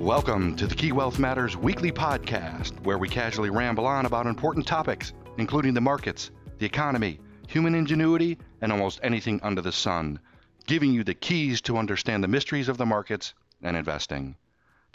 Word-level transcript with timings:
Welcome 0.00 0.56
to 0.56 0.66
the 0.66 0.74
Key 0.74 0.92
Wealth 0.92 1.18
Matters 1.18 1.58
weekly 1.58 1.92
podcast, 1.92 2.72
where 2.84 2.96
we 2.96 3.06
casually 3.06 3.50
ramble 3.50 3.86
on 3.86 4.06
about 4.06 4.26
important 4.26 4.66
topics, 4.66 5.12
including 5.36 5.74
the 5.74 5.82
markets, 5.82 6.30
the 6.56 6.64
economy, 6.64 7.20
human 7.48 7.74
ingenuity, 7.74 8.38
and 8.62 8.72
almost 8.72 9.00
anything 9.02 9.40
under 9.42 9.60
the 9.60 9.70
sun, 9.70 10.18
giving 10.66 10.90
you 10.94 11.04
the 11.04 11.12
keys 11.12 11.60
to 11.60 11.76
understand 11.76 12.24
the 12.24 12.28
mysteries 12.28 12.70
of 12.70 12.78
the 12.78 12.86
markets 12.86 13.34
and 13.60 13.76
investing. 13.76 14.36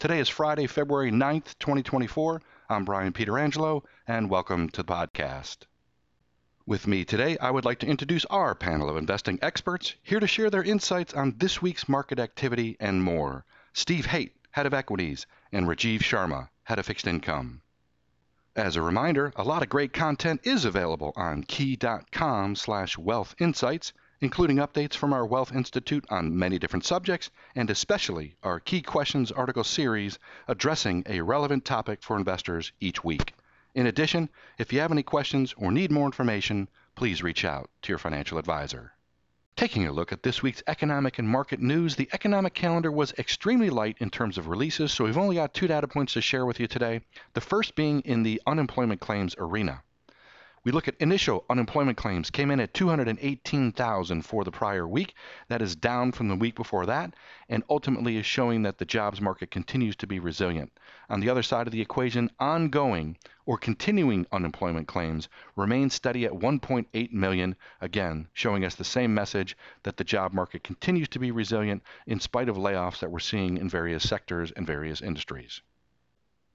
Today 0.00 0.18
is 0.18 0.28
Friday, 0.28 0.66
February 0.66 1.12
9th, 1.12 1.56
2024. 1.60 2.42
I'm 2.68 2.84
Brian 2.84 3.12
Pietrangelo, 3.12 3.84
and 4.08 4.28
welcome 4.28 4.68
to 4.70 4.82
the 4.82 4.92
podcast. 4.92 5.58
With 6.66 6.88
me 6.88 7.04
today, 7.04 7.38
I 7.38 7.52
would 7.52 7.64
like 7.64 7.78
to 7.78 7.86
introduce 7.86 8.24
our 8.24 8.56
panel 8.56 8.90
of 8.90 8.96
investing 8.96 9.38
experts 9.40 9.94
here 10.02 10.18
to 10.18 10.26
share 10.26 10.50
their 10.50 10.64
insights 10.64 11.14
on 11.14 11.36
this 11.38 11.62
week's 11.62 11.88
market 11.88 12.18
activity 12.18 12.76
and 12.80 13.04
more. 13.04 13.44
Steve 13.72 14.06
Hoedt, 14.06 14.30
Head 14.56 14.64
of 14.64 14.72
Equities, 14.72 15.26
and 15.52 15.66
Rajeev 15.66 16.00
Sharma, 16.00 16.48
Head 16.64 16.78
of 16.78 16.86
Fixed 16.86 17.06
Income. 17.06 17.60
As 18.56 18.74
a 18.74 18.80
reminder, 18.80 19.30
a 19.36 19.44
lot 19.44 19.62
of 19.62 19.68
great 19.68 19.92
content 19.92 20.40
is 20.44 20.64
available 20.64 21.12
on 21.14 21.42
key.com 21.42 22.56
slash 22.56 22.96
wealth 22.96 23.34
insights, 23.38 23.92
including 24.22 24.56
updates 24.56 24.94
from 24.94 25.12
our 25.12 25.26
Wealth 25.26 25.54
Institute 25.54 26.06
on 26.08 26.38
many 26.38 26.58
different 26.58 26.86
subjects, 26.86 27.28
and 27.54 27.68
especially 27.68 28.34
our 28.42 28.58
Key 28.58 28.80
Questions 28.80 29.30
article 29.30 29.62
series 29.62 30.18
addressing 30.48 31.02
a 31.04 31.20
relevant 31.20 31.66
topic 31.66 32.02
for 32.02 32.16
investors 32.16 32.72
each 32.80 33.04
week. 33.04 33.34
In 33.74 33.86
addition, 33.86 34.30
if 34.56 34.72
you 34.72 34.80
have 34.80 34.90
any 34.90 35.02
questions 35.02 35.52
or 35.58 35.70
need 35.70 35.90
more 35.90 36.06
information, 36.06 36.70
please 36.94 37.22
reach 37.22 37.44
out 37.44 37.68
to 37.82 37.92
your 37.92 37.98
financial 37.98 38.38
advisor. 38.38 38.95
Taking 39.56 39.86
a 39.86 39.92
look 39.92 40.12
at 40.12 40.22
this 40.22 40.42
week's 40.42 40.62
economic 40.66 41.18
and 41.18 41.26
market 41.26 41.60
news, 41.60 41.96
the 41.96 42.10
economic 42.12 42.52
calendar 42.52 42.92
was 42.92 43.14
extremely 43.14 43.70
light 43.70 43.96
in 44.00 44.10
terms 44.10 44.36
of 44.36 44.48
releases, 44.48 44.92
so 44.92 45.04
we've 45.04 45.16
only 45.16 45.36
got 45.36 45.54
two 45.54 45.66
data 45.66 45.88
points 45.88 46.12
to 46.12 46.20
share 46.20 46.44
with 46.44 46.60
you 46.60 46.66
today. 46.66 47.00
The 47.32 47.40
first 47.40 47.74
being 47.74 48.02
in 48.02 48.22
the 48.22 48.42
unemployment 48.46 49.00
claims 49.00 49.34
arena. 49.38 49.82
We 50.66 50.72
look 50.72 50.88
at 50.88 50.96
initial 50.96 51.44
unemployment 51.48 51.96
claims 51.96 52.28
came 52.28 52.50
in 52.50 52.58
at 52.58 52.74
218,000 52.74 54.22
for 54.22 54.42
the 54.42 54.50
prior 54.50 54.84
week. 54.84 55.14
That 55.46 55.62
is 55.62 55.76
down 55.76 56.10
from 56.10 56.26
the 56.26 56.34
week 56.34 56.56
before 56.56 56.86
that 56.86 57.14
and 57.48 57.62
ultimately 57.70 58.16
is 58.16 58.26
showing 58.26 58.62
that 58.62 58.78
the 58.78 58.84
jobs 58.84 59.20
market 59.20 59.52
continues 59.52 59.94
to 59.94 60.08
be 60.08 60.18
resilient. 60.18 60.72
On 61.08 61.20
the 61.20 61.30
other 61.30 61.44
side 61.44 61.68
of 61.68 61.72
the 61.72 61.80
equation, 61.80 62.32
ongoing 62.40 63.16
or 63.44 63.58
continuing 63.58 64.26
unemployment 64.32 64.88
claims 64.88 65.28
remain 65.54 65.88
steady 65.88 66.24
at 66.24 66.32
1.8 66.32 67.12
million, 67.12 67.54
again 67.80 68.26
showing 68.32 68.64
us 68.64 68.74
the 68.74 68.82
same 68.82 69.14
message 69.14 69.56
that 69.84 69.98
the 69.98 70.02
job 70.02 70.32
market 70.32 70.64
continues 70.64 71.08
to 71.10 71.20
be 71.20 71.30
resilient 71.30 71.80
in 72.08 72.18
spite 72.18 72.48
of 72.48 72.56
layoffs 72.56 72.98
that 72.98 73.12
we're 73.12 73.20
seeing 73.20 73.56
in 73.56 73.68
various 73.68 74.08
sectors 74.08 74.50
and 74.50 74.66
various 74.66 75.00
industries. 75.00 75.62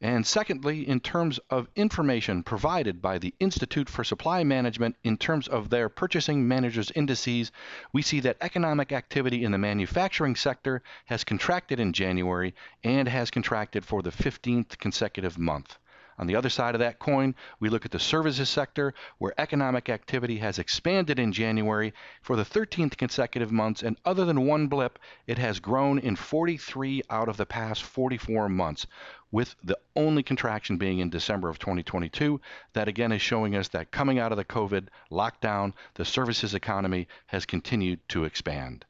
And 0.03 0.25
secondly, 0.25 0.87
in 0.87 0.99
terms 0.99 1.39
of 1.51 1.67
information 1.75 2.41
provided 2.41 3.03
by 3.03 3.19
the 3.19 3.35
Institute 3.39 3.87
for 3.87 4.03
Supply 4.03 4.43
Management 4.43 4.95
in 5.03 5.15
terms 5.15 5.47
of 5.47 5.69
their 5.69 5.89
purchasing 5.89 6.47
managers' 6.47 6.89
indices, 6.95 7.51
we 7.93 8.01
see 8.01 8.19
that 8.21 8.37
economic 8.41 8.91
activity 8.91 9.43
in 9.43 9.51
the 9.51 9.59
manufacturing 9.59 10.35
sector 10.35 10.81
has 11.05 11.23
contracted 11.23 11.79
in 11.79 11.93
January 11.93 12.55
and 12.83 13.07
has 13.07 13.29
contracted 13.29 13.85
for 13.85 14.01
the 14.01 14.09
15th 14.09 14.79
consecutive 14.79 15.37
month. 15.37 15.77
On 16.21 16.27
the 16.27 16.35
other 16.35 16.49
side 16.49 16.75
of 16.75 16.79
that 16.79 16.99
coin, 16.99 17.33
we 17.59 17.69
look 17.69 17.83
at 17.83 17.89
the 17.89 17.97
services 17.97 18.47
sector, 18.47 18.93
where 19.17 19.33
economic 19.39 19.89
activity 19.89 20.37
has 20.37 20.59
expanded 20.59 21.17
in 21.17 21.33
January 21.33 21.95
for 22.21 22.35
the 22.35 22.45
13th 22.45 22.95
consecutive 22.95 23.51
months, 23.51 23.81
and 23.81 23.97
other 24.05 24.23
than 24.23 24.45
one 24.45 24.67
blip, 24.67 24.99
it 25.25 25.39
has 25.39 25.59
grown 25.59 25.97
in 25.97 26.15
43 26.15 27.01
out 27.09 27.27
of 27.27 27.37
the 27.37 27.45
past 27.47 27.81
44 27.81 28.49
months, 28.49 28.85
with 29.31 29.55
the 29.63 29.79
only 29.95 30.21
contraction 30.21 30.77
being 30.77 30.99
in 30.99 31.09
December 31.09 31.49
of 31.49 31.57
2022. 31.57 32.39
That 32.73 32.87
again 32.87 33.11
is 33.11 33.21
showing 33.23 33.55
us 33.55 33.69
that 33.69 33.89
coming 33.89 34.19
out 34.19 34.31
of 34.31 34.37
the 34.37 34.45
COVID 34.45 34.89
lockdown, 35.11 35.73
the 35.95 36.05
services 36.05 36.53
economy 36.53 37.07
has 37.25 37.47
continued 37.47 37.99
to 38.09 38.25
expand. 38.25 38.85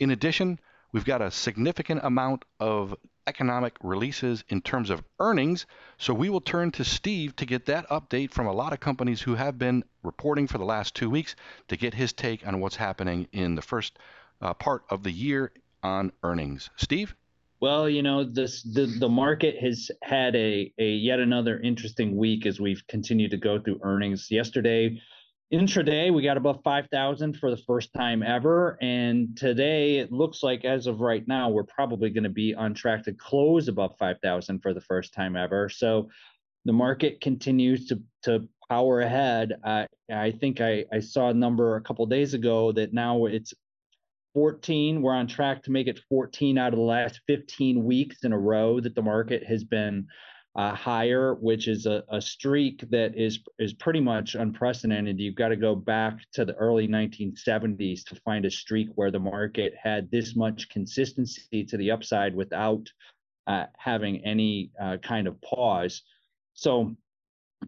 In 0.00 0.10
addition, 0.10 0.58
we've 0.92 1.04
got 1.04 1.20
a 1.20 1.30
significant 1.30 2.00
amount 2.04 2.46
of 2.58 2.96
economic 3.26 3.76
releases 3.82 4.44
in 4.48 4.60
terms 4.60 4.90
of 4.90 5.02
earnings. 5.18 5.66
So 5.98 6.14
we 6.14 6.28
will 6.28 6.40
turn 6.40 6.70
to 6.72 6.84
Steve 6.84 7.36
to 7.36 7.46
get 7.46 7.66
that 7.66 7.88
update 7.88 8.30
from 8.30 8.46
a 8.46 8.52
lot 8.52 8.72
of 8.72 8.80
companies 8.80 9.22
who 9.22 9.34
have 9.34 9.58
been 9.58 9.84
reporting 10.02 10.46
for 10.46 10.58
the 10.58 10.64
last 10.64 10.94
two 10.94 11.10
weeks 11.10 11.34
to 11.68 11.76
get 11.76 11.94
his 11.94 12.12
take 12.12 12.46
on 12.46 12.60
what's 12.60 12.76
happening 12.76 13.28
in 13.32 13.54
the 13.54 13.62
first 13.62 13.98
uh, 14.40 14.54
part 14.54 14.84
of 14.90 15.02
the 15.02 15.12
year 15.12 15.52
on 15.82 16.12
earnings. 16.22 16.70
Steve? 16.76 17.14
Well, 17.60 17.88
you 17.88 18.02
know, 18.02 18.24
this 18.24 18.62
the, 18.62 18.84
the 18.84 19.08
market 19.08 19.56
has 19.58 19.90
had 20.02 20.36
a, 20.36 20.72
a 20.78 20.84
yet 20.84 21.18
another 21.18 21.58
interesting 21.60 22.16
week 22.16 22.44
as 22.44 22.60
we've 22.60 22.86
continued 22.88 23.30
to 23.30 23.38
go 23.38 23.58
through 23.58 23.80
earnings. 23.82 24.30
Yesterday, 24.30 25.00
intraday, 25.54 26.12
we 26.12 26.22
got 26.22 26.36
above 26.36 26.60
5,000 26.64 27.38
for 27.38 27.50
the 27.50 27.56
first 27.56 27.92
time 27.94 28.22
ever. 28.22 28.76
And 28.82 29.36
today, 29.36 29.98
it 29.98 30.12
looks 30.12 30.42
like 30.42 30.64
as 30.64 30.86
of 30.86 31.00
right 31.00 31.26
now, 31.26 31.48
we're 31.48 31.64
probably 31.64 32.10
going 32.10 32.24
to 32.24 32.30
be 32.30 32.54
on 32.54 32.74
track 32.74 33.04
to 33.04 33.12
close 33.12 33.68
above 33.68 33.96
5,000 33.98 34.60
for 34.60 34.74
the 34.74 34.80
first 34.80 35.14
time 35.14 35.36
ever. 35.36 35.68
So 35.68 36.08
the 36.64 36.72
market 36.72 37.20
continues 37.20 37.86
to, 37.86 38.02
to 38.24 38.48
power 38.68 39.00
ahead. 39.00 39.54
I, 39.64 39.86
I 40.12 40.32
think 40.32 40.60
I, 40.60 40.84
I 40.92 41.00
saw 41.00 41.28
a 41.28 41.34
number 41.34 41.76
a 41.76 41.82
couple 41.82 42.04
days 42.06 42.34
ago 42.34 42.72
that 42.72 42.92
now 42.92 43.26
it's 43.26 43.54
14. 44.34 45.00
We're 45.00 45.14
on 45.14 45.28
track 45.28 45.62
to 45.64 45.70
make 45.70 45.86
it 45.86 46.00
14 46.08 46.58
out 46.58 46.72
of 46.72 46.78
the 46.78 46.84
last 46.84 47.20
15 47.28 47.84
weeks 47.84 48.24
in 48.24 48.32
a 48.32 48.38
row 48.38 48.80
that 48.80 48.94
the 48.94 49.02
market 49.02 49.44
has 49.44 49.62
been 49.62 50.08
uh, 50.56 50.74
higher, 50.74 51.34
which 51.34 51.66
is 51.66 51.86
a, 51.86 52.04
a 52.10 52.20
streak 52.20 52.88
that 52.90 53.16
is 53.16 53.40
is 53.58 53.72
pretty 53.72 54.00
much 54.00 54.36
unprecedented. 54.36 55.18
You've 55.18 55.34
got 55.34 55.48
to 55.48 55.56
go 55.56 55.74
back 55.74 56.18
to 56.34 56.44
the 56.44 56.54
early 56.54 56.86
1970s 56.86 58.04
to 58.04 58.16
find 58.24 58.44
a 58.44 58.50
streak 58.50 58.88
where 58.94 59.10
the 59.10 59.18
market 59.18 59.74
had 59.82 60.10
this 60.10 60.36
much 60.36 60.68
consistency 60.68 61.64
to 61.64 61.76
the 61.76 61.90
upside 61.90 62.36
without 62.36 62.88
uh, 63.46 63.66
having 63.76 64.24
any 64.24 64.70
uh, 64.80 64.98
kind 64.98 65.26
of 65.26 65.40
pause. 65.42 66.02
So 66.54 66.96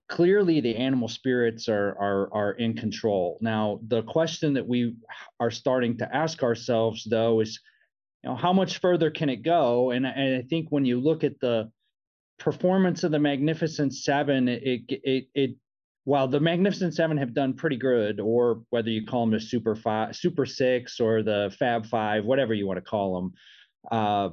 clearly 0.08 0.60
the 0.60 0.76
animal 0.76 1.08
spirits 1.08 1.68
are 1.68 1.96
are 1.98 2.32
are 2.32 2.52
in 2.52 2.74
control 2.74 3.38
now 3.40 3.80
the 3.88 4.02
question 4.02 4.52
that 4.52 4.66
we 4.66 4.94
are 5.40 5.50
starting 5.50 5.96
to 5.96 6.14
ask 6.14 6.42
ourselves 6.42 7.06
though 7.08 7.40
is 7.40 7.58
you 8.22 8.30
know 8.30 8.36
how 8.36 8.52
much 8.52 8.78
further 8.78 9.10
can 9.10 9.30
it 9.30 9.42
go 9.42 9.90
and, 9.92 10.06
and 10.06 10.36
i 10.36 10.42
think 10.42 10.66
when 10.68 10.84
you 10.84 11.00
look 11.00 11.24
at 11.24 11.40
the 11.40 11.70
performance 12.38 13.02
of 13.04 13.10
the 13.10 13.18
magnificent 13.18 13.94
seven 13.94 14.48
it 14.48 14.84
it 14.88 15.24
it 15.34 15.50
while 16.04 16.28
the 16.28 16.38
magnificent 16.38 16.94
seven 16.94 17.16
have 17.16 17.34
done 17.34 17.54
pretty 17.54 17.76
good 17.76 18.20
or 18.20 18.62
whether 18.70 18.90
you 18.90 19.04
call 19.04 19.26
them 19.26 19.34
a 19.34 19.40
super 19.40 19.74
five 19.74 20.14
super 20.14 20.44
six 20.44 21.00
or 21.00 21.22
the 21.22 21.54
fab 21.58 21.86
five 21.86 22.24
whatever 22.24 22.54
you 22.54 22.66
want 22.66 22.76
to 22.76 22.82
call 22.82 23.14
them 23.14 23.32
uh, 23.90 24.28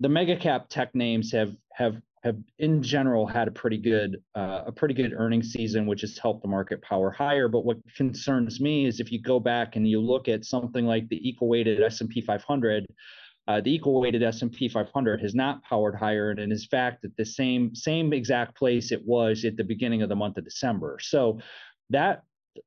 the 0.00 0.08
mega 0.08 0.36
cap 0.36 0.66
tech 0.68 0.94
names 0.94 1.32
have 1.32 1.54
have 1.72 2.00
have 2.24 2.36
in 2.58 2.82
general 2.82 3.26
had 3.26 3.48
a 3.48 3.50
pretty 3.50 3.76
good 3.76 4.16
uh, 4.34 4.62
a 4.66 4.72
pretty 4.72 4.94
good 4.94 5.12
earnings 5.12 5.52
season, 5.52 5.86
which 5.86 6.00
has 6.00 6.18
helped 6.18 6.42
the 6.42 6.48
market 6.48 6.80
power 6.80 7.10
higher. 7.10 7.48
But 7.48 7.66
what 7.66 7.76
concerns 7.96 8.60
me 8.60 8.86
is 8.86 8.98
if 8.98 9.12
you 9.12 9.20
go 9.20 9.38
back 9.38 9.76
and 9.76 9.86
you 9.86 10.00
look 10.00 10.26
at 10.26 10.44
something 10.44 10.86
like 10.86 11.08
the 11.08 11.28
equal 11.28 11.48
weighted 11.48 11.82
S&P 11.82 12.22
500, 12.22 12.86
uh, 13.46 13.60
the 13.60 13.74
equal 13.74 14.00
weighted 14.00 14.22
S&P 14.22 14.68
500 14.68 15.20
has 15.20 15.34
not 15.34 15.62
powered 15.64 15.94
higher, 15.94 16.30
and 16.30 16.52
is 16.52 16.66
fact 16.66 17.04
at 17.04 17.16
the 17.16 17.24
same 17.24 17.74
same 17.74 18.12
exact 18.12 18.56
place 18.56 18.90
it 18.90 19.04
was 19.04 19.44
at 19.44 19.56
the 19.56 19.64
beginning 19.64 20.02
of 20.02 20.08
the 20.08 20.16
month 20.16 20.38
of 20.38 20.44
December. 20.44 20.98
So 21.00 21.40
that 21.90 22.22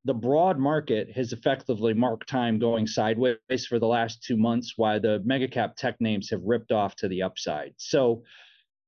the 0.06 0.14
broad 0.14 0.60
market 0.60 1.10
has 1.16 1.34
effectively 1.34 1.94
marked 1.94 2.30
time 2.30 2.60
going 2.60 2.86
sideways 2.86 3.66
for 3.68 3.80
the 3.80 3.88
last 3.88 4.22
two 4.22 4.38
months, 4.38 4.74
while 4.76 5.00
the 5.00 5.22
mega 5.26 5.48
cap 5.48 5.76
tech 5.76 6.00
names 6.00 6.30
have 6.30 6.42
ripped 6.44 6.72
off 6.72 6.96
to 6.98 7.08
the 7.08 7.24
upside. 7.24 7.74
So 7.78 8.24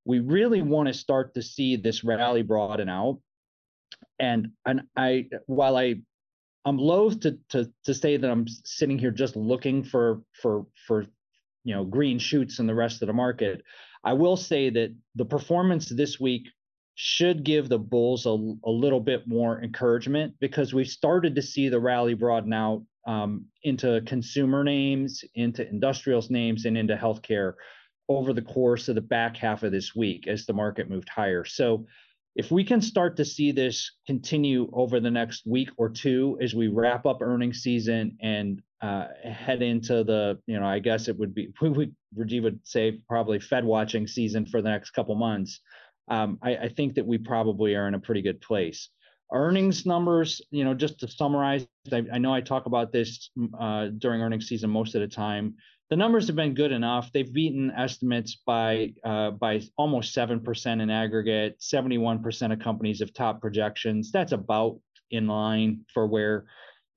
we 0.04 0.20
really 0.20 0.62
want 0.62 0.88
to 0.88 0.94
start 0.94 1.34
to 1.34 1.42
see 1.42 1.76
this 1.76 2.04
rally 2.04 2.42
broaden 2.42 2.88
out. 2.88 3.18
And 4.20 4.48
and 4.64 4.82
I 4.96 5.26
while 5.46 5.76
I 5.76 5.96
I'm 6.64 6.78
loath 6.78 7.20
to 7.20 7.38
to 7.48 7.70
to 7.84 7.94
say 7.94 8.16
that 8.16 8.30
I'm 8.30 8.46
sitting 8.46 8.98
here 8.98 9.10
just 9.10 9.34
looking 9.34 9.82
for 9.82 10.22
for 10.40 10.66
for 10.86 11.06
you 11.64 11.74
know 11.74 11.84
green 11.84 12.18
shoots 12.18 12.58
in 12.58 12.66
the 12.66 12.74
rest 12.74 13.02
of 13.02 13.06
the 13.06 13.12
market. 13.12 13.62
I 14.02 14.14
will 14.14 14.36
say 14.36 14.70
that 14.70 14.94
the 15.14 15.24
performance 15.24 15.88
this 15.88 16.18
week 16.18 16.48
should 16.94 17.44
give 17.44 17.68
the 17.68 17.78
bulls 17.78 18.26
a, 18.26 18.30
a 18.64 18.70
little 18.70 19.00
bit 19.00 19.26
more 19.26 19.62
encouragement 19.62 20.34
because 20.40 20.74
we've 20.74 20.88
started 20.88 21.34
to 21.34 21.42
see 21.42 21.68
the 21.68 21.80
rally 21.80 22.14
broaden 22.14 22.52
out 22.52 22.82
um, 23.06 23.46
into 23.62 24.02
consumer 24.06 24.64
names, 24.64 25.24
into 25.34 25.66
industrials 25.68 26.30
names, 26.30 26.64
and 26.64 26.76
into 26.76 26.96
healthcare 26.96 27.54
over 28.08 28.32
the 28.32 28.42
course 28.42 28.88
of 28.88 28.96
the 28.96 29.00
back 29.00 29.36
half 29.36 29.62
of 29.62 29.72
this 29.72 29.94
week 29.94 30.26
as 30.26 30.44
the 30.44 30.52
market 30.52 30.90
moved 30.90 31.08
higher. 31.08 31.44
So 31.44 31.86
if 32.36 32.50
we 32.50 32.64
can 32.64 32.80
start 32.80 33.16
to 33.16 33.24
see 33.24 33.52
this 33.52 33.92
continue 34.06 34.68
over 34.72 35.00
the 35.00 35.10
next 35.10 35.46
week 35.46 35.70
or 35.76 35.88
two 35.88 36.38
as 36.40 36.54
we 36.54 36.68
wrap 36.68 37.06
up 37.06 37.22
earnings 37.22 37.60
season 37.60 38.16
and 38.20 38.62
uh, 38.82 39.06
head 39.24 39.62
into 39.62 40.04
the, 40.04 40.38
you 40.46 40.58
know, 40.58 40.66
I 40.66 40.78
guess 40.78 41.08
it 41.08 41.18
would 41.18 41.34
be, 41.34 41.52
we 41.60 41.68
would, 41.70 41.94
Rajeev 42.16 42.42
would 42.42 42.60
say 42.64 43.00
probably 43.08 43.40
Fed 43.40 43.64
watching 43.64 44.06
season 44.06 44.46
for 44.46 44.62
the 44.62 44.70
next 44.70 44.90
couple 44.90 45.14
months. 45.14 45.60
Um, 46.08 46.38
I, 46.42 46.56
I 46.56 46.68
think 46.68 46.94
that 46.94 47.06
we 47.06 47.18
probably 47.18 47.74
are 47.76 47.86
in 47.86 47.94
a 47.94 48.00
pretty 48.00 48.22
good 48.22 48.40
place. 48.40 48.88
Earnings 49.32 49.86
numbers, 49.86 50.40
you 50.50 50.64
know, 50.64 50.74
just 50.74 50.98
to 51.00 51.08
summarize, 51.08 51.66
I, 51.92 52.04
I 52.12 52.18
know 52.18 52.34
I 52.34 52.40
talk 52.40 52.66
about 52.66 52.90
this 52.90 53.30
uh, 53.58 53.88
during 53.98 54.20
earnings 54.22 54.48
season 54.48 54.70
most 54.70 54.96
of 54.96 55.02
the 55.02 55.06
time. 55.06 55.54
The 55.88 55.96
numbers 55.96 56.26
have 56.28 56.36
been 56.36 56.54
good 56.54 56.72
enough. 56.72 57.10
They've 57.12 57.32
beaten 57.32 57.72
estimates 57.76 58.40
by 58.46 58.94
uh, 59.04 59.32
by 59.32 59.60
almost 59.76 60.14
seven 60.14 60.40
percent 60.40 60.80
in 60.80 60.88
aggregate. 60.88 61.56
Seventy-one 61.58 62.22
percent 62.22 62.52
of 62.52 62.60
companies 62.60 63.00
have 63.00 63.12
top 63.12 63.40
projections. 63.40 64.12
That's 64.12 64.30
about 64.30 64.78
in 65.10 65.26
line 65.26 65.84
for 65.92 66.06
where 66.06 66.46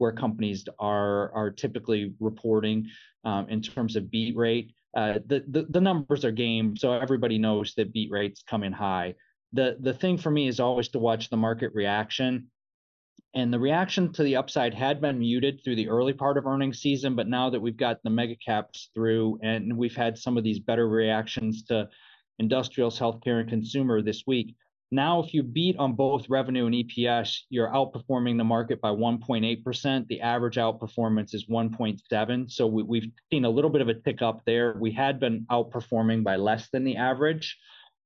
where 0.04 0.12
companies 0.12 0.66
are 0.80 1.32
are 1.34 1.50
typically 1.50 2.14
reporting 2.20 2.88
um, 3.24 3.48
in 3.50 3.62
terms 3.62 3.96
of 3.96 4.12
beat 4.12 4.36
rate. 4.36 4.74
Uh, 4.96 5.20
the, 5.26 5.44
the 5.48 5.66
the 5.70 5.82
numbers 5.82 6.24
are 6.26 6.32
game, 6.32 6.78
so 6.78 6.92
everybody 6.92 7.38
knows 7.38 7.74
that 7.76 7.94
beat 7.94 8.12
rates 8.12 8.44
come 8.48 8.64
in 8.64 8.74
high 8.74 9.16
the 9.54 9.78
the 9.80 9.94
thing 9.94 10.18
for 10.18 10.32
me 10.32 10.48
is 10.48 10.60
always 10.60 10.90
to 10.90 11.00
watch 11.00 11.30
the 11.30 11.38
market 11.38 11.72
reaction 11.74 12.48
and 13.36 13.54
the 13.54 13.60
reaction 13.60 14.12
to 14.14 14.24
the 14.24 14.36
upside 14.36 14.74
had 14.74 15.00
been 15.00 15.18
muted 15.20 15.60
through 15.64 15.76
the 15.76 15.90
early 15.90 16.14
part 16.14 16.38
of 16.38 16.46
earnings 16.46 16.80
season 16.80 17.16
but 17.16 17.28
now 17.28 17.50
that 17.50 17.62
we've 17.62 17.78
got 17.78 18.02
the 18.04 18.10
mega 18.10 18.36
caps 18.46 18.90
through 18.94 19.40
and 19.44 19.76
we've 19.78 19.96
had 19.96 20.18
some 20.18 20.38
of 20.38 20.44
these 20.44 20.60
better 20.60 20.90
reactions 20.90 21.64
to 21.64 21.88
industrials 22.40 23.00
healthcare 23.00 23.40
and 23.42 23.50
consumer 23.50 24.02
this 24.02 24.24
week 24.28 24.56
now 24.94 25.22
if 25.22 25.34
you 25.34 25.44
beat 25.44 25.76
on 25.78 25.94
both 25.94 26.30
revenue 26.30 26.66
and 26.66 26.76
eps 26.76 27.40
you're 27.50 27.70
outperforming 27.70 28.38
the 28.38 28.44
market 28.44 28.80
by 28.82 28.90
1.8% 28.90 30.08
the 30.08 30.22
average 30.22 30.56
outperformance 30.56 31.34
is 31.34 31.46
1.7 31.48 32.52
so 32.52 32.68
we, 32.68 33.00
have 33.00 33.10
seen 33.32 33.46
a 33.46 33.50
little 33.50 33.70
bit 33.70 33.82
of 33.82 33.90
a 33.90 33.94
tick 33.94 34.22
up 34.22 34.42
there 34.46 34.76
we 34.80 34.92
had 34.92 35.20
been 35.20 35.46
outperforming 35.52 36.24
by 36.24 36.36
less 36.36 36.70
than 36.72 36.84
the 36.84 36.98
average 36.98 37.58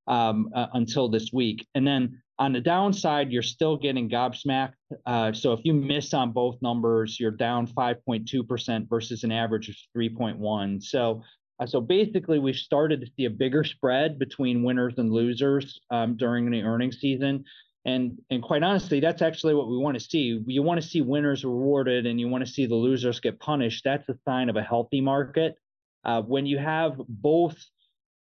um, 0.08 0.50
uh, 0.54 0.66
until 0.72 1.08
this 1.08 1.30
week. 1.32 1.66
And 1.74 1.86
then 1.86 2.20
on 2.38 2.52
the 2.52 2.60
downside, 2.60 3.30
you're 3.30 3.42
still 3.42 3.76
getting 3.76 4.08
gobsmacked. 4.08 4.72
Uh, 5.06 5.32
so 5.32 5.52
if 5.52 5.60
you 5.64 5.74
miss 5.74 6.14
on 6.14 6.32
both 6.32 6.56
numbers, 6.62 7.20
you're 7.20 7.30
down 7.30 7.66
5.2% 7.66 8.88
versus 8.88 9.22
an 9.24 9.32
average 9.32 9.68
of 9.68 9.76
3.1. 9.96 10.82
So 10.82 11.22
uh, 11.60 11.66
so 11.66 11.80
basically, 11.80 12.38
we 12.38 12.52
started 12.52 13.00
to 13.00 13.06
see 13.16 13.24
a 13.24 13.30
bigger 13.30 13.64
spread 13.64 14.18
between 14.18 14.62
winners 14.62 14.94
and 14.96 15.12
losers 15.12 15.80
um, 15.90 16.16
during 16.16 16.50
the 16.50 16.62
earnings 16.62 16.98
season. 17.00 17.44
And, 17.84 18.18
and 18.30 18.42
quite 18.42 18.62
honestly, 18.62 19.00
that's 19.00 19.22
actually 19.22 19.54
what 19.54 19.68
we 19.68 19.78
want 19.78 19.98
to 19.98 20.04
see. 20.04 20.42
You 20.46 20.62
want 20.62 20.80
to 20.80 20.86
see 20.86 21.00
winners 21.00 21.44
rewarded 21.44 22.06
and 22.06 22.20
you 22.20 22.28
want 22.28 22.44
to 22.46 22.52
see 22.52 22.66
the 22.66 22.74
losers 22.74 23.20
get 23.20 23.40
punished. 23.40 23.82
That's 23.84 24.08
a 24.08 24.18
sign 24.26 24.50
of 24.50 24.56
a 24.56 24.62
healthy 24.62 25.00
market. 25.00 25.56
Uh, 26.04 26.22
when 26.22 26.46
you 26.46 26.58
have 26.58 27.00
both 27.08 27.56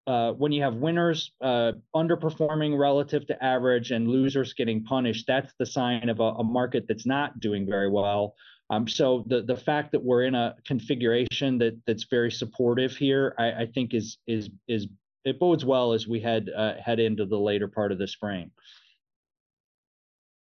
uh, 0.08 0.32
when 0.32 0.52
you 0.52 0.64
have 0.64 0.76
winners 0.76 1.32
uh, 1.42 1.74
underperforming 1.96 2.78
relative 2.78 3.26
to 3.28 3.44
average 3.44 3.92
and 3.92 4.08
losers 4.08 4.54
getting 4.54 4.84
punished, 4.84 5.26
that's 5.28 5.54
the 5.60 5.66
sign 5.66 6.10
of 6.10 6.20
a, 6.20 6.24
a 6.24 6.44
market 6.44 6.86
that's 6.88 7.06
not 7.06 7.40
doing 7.40 7.68
very 7.68 7.90
well. 7.90 8.34
Um, 8.72 8.88
so 8.88 9.26
the 9.28 9.42
the 9.42 9.58
fact 9.58 9.92
that 9.92 10.02
we're 10.02 10.24
in 10.24 10.34
a 10.34 10.56
configuration 10.66 11.58
that 11.58 11.78
that's 11.86 12.06
very 12.06 12.32
supportive 12.32 12.96
here, 12.96 13.36
I, 13.38 13.52
I 13.52 13.66
think 13.66 13.94
is 13.94 14.18
is 14.28 14.50
is 14.70 14.88
it 15.26 15.40
bodes 15.40 15.66
well 15.66 15.92
as 15.92 16.08
we 16.08 16.22
head 16.22 16.50
uh, 16.56 16.76
head 16.84 17.00
into 17.00 17.26
the 17.26 17.38
later 17.38 17.68
part 17.68 17.92
of 17.92 17.98
the 17.98 18.08
spring. 18.08 18.50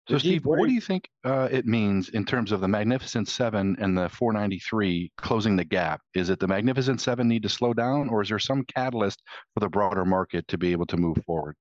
So, 0.10 0.18
Steve, 0.18 0.46
what, 0.46 0.66
do 0.66 0.74
you 0.74 0.80
think 0.80 1.10
uh, 1.25 1.50
it 1.52 1.66
means 1.66 2.10
in 2.10 2.24
terms 2.24 2.54
of 2.54 2.62
the 2.62 2.68
Magnificent 2.68 3.28
Seven 3.28 3.75
and 3.78 3.98
the 3.98 4.08
493 4.08 5.12
closing 5.18 5.58
the 5.58 5.66
gap? 5.66 6.00
Is 6.16 6.30
it 6.30 6.40
the 6.40 6.48
Magnificent 6.48 7.02
Seven 7.02 7.28
need 7.28 7.44
to 7.44 7.50
slow 7.50 7.74
down, 7.74 8.08
or 8.08 8.22
is 8.22 8.30
there 8.30 8.40
some 8.40 8.63
catalyst 8.63 9.22
for 9.54 9.60
the 9.60 9.68
broader 9.68 10.06
market 10.06 10.48
to 10.48 10.58
be 10.58 10.72
able 10.72 10.86
to 10.88 10.98
move 10.98 11.18
forward? 11.25 11.56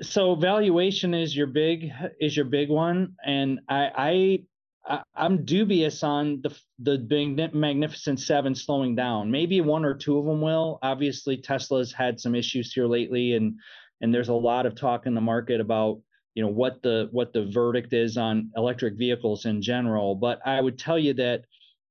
So, 0.00 0.36
valuation 0.36 1.12
is 1.12 1.36
your 1.36 1.48
big 1.48 1.90
is 2.20 2.36
your 2.36 2.46
big 2.46 2.70
one, 2.70 3.14
and 3.26 3.58
I, 3.68 4.44
I 4.88 5.02
I'm 5.14 5.44
dubious 5.44 6.02
on 6.02 6.42
the 6.42 6.56
the 6.78 7.50
Magnificent 7.52 8.20
Seven 8.20 8.54
slowing 8.54 8.96
down. 8.96 9.30
Maybe 9.30 9.60
one 9.60 9.84
or 9.84 9.94
two 9.94 10.18
of 10.18 10.24
them 10.24 10.40
will. 10.40 10.78
Obviously, 10.82 11.36
Tesla's 11.36 11.92
had 11.92 12.18
some 12.18 12.34
issues 12.34 12.72
here 12.72 12.86
lately, 12.86 13.34
and 13.34 13.58
and 14.00 14.14
there's 14.14 14.28
a 14.28 14.34
lot 14.34 14.66
of 14.66 14.74
talk 14.74 15.06
in 15.06 15.14
the 15.14 15.20
market 15.20 15.60
about 15.60 16.00
you 16.34 16.44
know 16.44 16.50
what 16.50 16.82
the 16.82 17.08
what 17.10 17.32
the 17.32 17.46
verdict 17.46 17.92
is 17.92 18.16
on 18.16 18.50
electric 18.56 18.94
vehicles 18.96 19.44
in 19.44 19.60
general 19.60 20.14
but 20.14 20.38
i 20.46 20.60
would 20.60 20.78
tell 20.78 20.96
you 20.96 21.12
that 21.14 21.42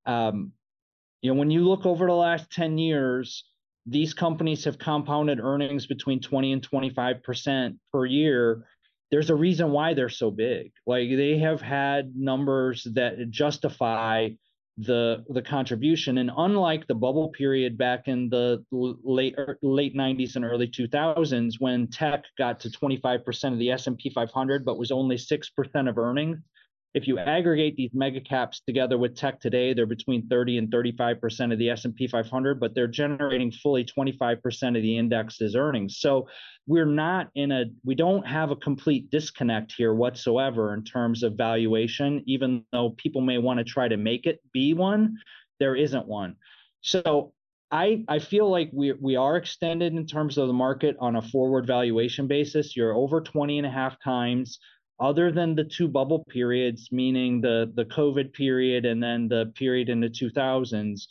um, 0.05 0.53
you 1.21 1.29
know 1.29 1.37
when 1.37 1.51
you 1.51 1.67
look 1.67 1.85
over 1.85 2.05
the 2.05 2.13
last 2.13 2.49
10 2.51 2.77
years 2.77 3.43
these 3.85 4.13
companies 4.13 4.63
have 4.63 4.77
compounded 4.77 5.41
earnings 5.41 5.85
between 5.85 6.21
20 6.21 6.53
and 6.53 6.63
25 6.63 7.23
percent 7.23 7.75
per 7.91 8.05
year 8.05 8.65
there's 9.11 9.29
a 9.29 9.35
reason 9.35 9.71
why 9.71 9.93
they're 9.93 10.09
so 10.09 10.31
big. 10.31 10.71
Like 10.85 11.09
they 11.09 11.37
have 11.39 11.61
had 11.61 12.15
numbers 12.15 12.87
that 12.93 13.29
justify 13.29 14.29
the 14.77 15.23
the 15.29 15.41
contribution. 15.41 16.19
And 16.19 16.29
unlike 16.37 16.85
the 16.87 16.95
bubble 16.95 17.29
period 17.29 17.77
back 17.77 18.07
in 18.07 18.29
the 18.29 18.63
late 18.71 19.35
er, 19.37 19.57
late 19.61 19.95
90s 19.95 20.35
and 20.35 20.45
early 20.45 20.67
2000s 20.67 21.55
when 21.59 21.87
tech 21.87 22.25
got 22.37 22.59
to 22.59 22.69
25% 22.69 23.53
of 23.53 23.59
the 23.59 23.71
S&P 23.71 24.09
500 24.11 24.63
but 24.63 24.77
was 24.77 24.91
only 24.91 25.15
6% 25.15 25.89
of 25.89 25.97
earnings 25.97 26.37
if 26.97 27.07
you 27.07 27.19
aggregate 27.19 27.75
these 27.75 27.91
mega 27.93 28.19
caps 28.19 28.59
together 28.65 28.97
with 28.97 29.15
tech 29.15 29.39
today, 29.39 29.71
they're 29.71 29.85
between 29.85 30.27
30 30.27 30.57
and 30.57 30.71
35% 30.71 31.53
of 31.53 31.59
the 31.59 31.69
S&P 31.69 32.07
500, 32.07 32.59
but 32.59 32.73
they're 32.73 32.87
generating 32.87 33.51
fully 33.51 33.85
25% 33.85 34.75
of 34.75 34.81
the 34.81 34.97
index's 34.97 35.55
earnings. 35.55 35.99
So 35.99 36.27
we're 36.65 36.87
not 36.87 37.29
in 37.35 37.51
a, 37.51 37.65
we 37.85 37.93
don't 37.93 38.25
have 38.25 38.49
a 38.49 38.55
complete 38.55 39.11
disconnect 39.11 39.75
here 39.77 39.93
whatsoever 39.93 40.73
in 40.73 40.83
terms 40.83 41.21
of 41.21 41.33
valuation, 41.33 42.23
even 42.25 42.65
though 42.71 42.95
people 42.97 43.21
may 43.21 43.37
want 43.37 43.59
to 43.59 43.63
try 43.63 43.87
to 43.87 43.97
make 43.97 44.25
it 44.25 44.39
be 44.51 44.73
one, 44.73 45.17
there 45.59 45.75
isn't 45.75 46.07
one. 46.07 46.35
So 46.81 47.31
I, 47.69 48.05
I 48.07 48.17
feel 48.17 48.49
like 48.49 48.71
we, 48.73 48.93
we 48.93 49.15
are 49.17 49.37
extended 49.37 49.93
in 49.93 50.07
terms 50.07 50.39
of 50.39 50.47
the 50.47 50.53
market 50.53 50.97
on 50.99 51.15
a 51.15 51.21
forward 51.21 51.67
valuation 51.67 52.25
basis. 52.25 52.75
You're 52.75 52.95
over 52.95 53.21
20 53.21 53.59
and 53.59 53.67
a 53.67 53.71
half 53.71 54.01
times 54.03 54.57
other 54.99 55.31
than 55.31 55.55
the 55.55 55.63
two 55.63 55.87
bubble 55.87 56.23
periods, 56.29 56.89
meaning 56.91 57.41
the 57.41 57.71
the 57.75 57.85
COVID 57.85 58.33
period 58.33 58.85
and 58.85 59.01
then 59.01 59.27
the 59.27 59.51
period 59.55 59.89
in 59.89 59.99
the 59.99 60.09
2000s, 60.09 61.07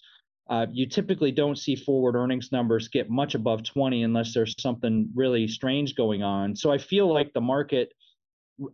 uh, 0.49 0.67
you 0.73 0.87
typically 0.87 1.33
don't 1.33 1.59
see 1.59 1.77
forward 1.77 2.15
earnings 2.15 2.53
numbers 2.53 2.89
get 2.89 3.11
much 3.11 3.35
above 3.35 3.65
20 3.65 4.03
unless 4.03 4.33
there's 4.35 4.55
something 4.61 5.11
really 5.15 5.49
strange 5.49 5.95
going 5.95 6.23
on. 6.23 6.55
So 6.55 6.71
I 6.71 6.79
feel 6.79 7.13
like 7.13 7.33
the 7.33 7.41
market 7.41 7.93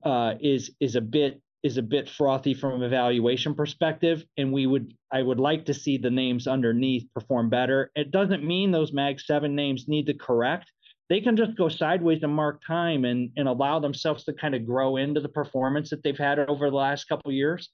uh, 0.02 0.34
is 0.40 0.70
is 0.80 0.96
a 0.96 1.00
bit 1.00 1.40
is 1.62 1.76
a 1.76 1.82
bit 1.82 2.08
frothy 2.08 2.54
from 2.54 2.82
a 2.82 2.88
valuation 2.88 3.54
perspective, 3.54 4.24
and 4.36 4.52
we 4.52 4.66
would 4.66 4.94
I 5.10 5.22
would 5.22 5.40
like 5.40 5.66
to 5.66 5.74
see 5.74 5.96
the 5.96 6.10
names 6.10 6.46
underneath 6.46 7.06
perform 7.14 7.50
better. 7.50 7.90
It 7.94 8.10
doesn't 8.10 8.44
mean 8.44 8.70
those 8.70 8.92
Mag 8.92 9.20
Seven 9.20 9.54
names 9.54 9.88
need 9.88 10.06
to 10.06 10.14
correct 10.14 10.70
they 11.08 11.20
can 11.20 11.36
just 11.36 11.56
go 11.56 11.68
sideways 11.68 12.22
and 12.22 12.34
mark 12.34 12.60
time 12.66 13.04
and, 13.04 13.30
and 13.36 13.48
allow 13.48 13.78
themselves 13.78 14.24
to 14.24 14.32
kind 14.32 14.54
of 14.54 14.66
grow 14.66 14.96
into 14.96 15.20
the 15.20 15.28
performance 15.28 15.90
that 15.90 16.02
they've 16.02 16.18
had 16.18 16.38
over 16.38 16.70
the 16.70 16.76
last 16.76 17.08
couple 17.08 17.30
years. 17.32 17.70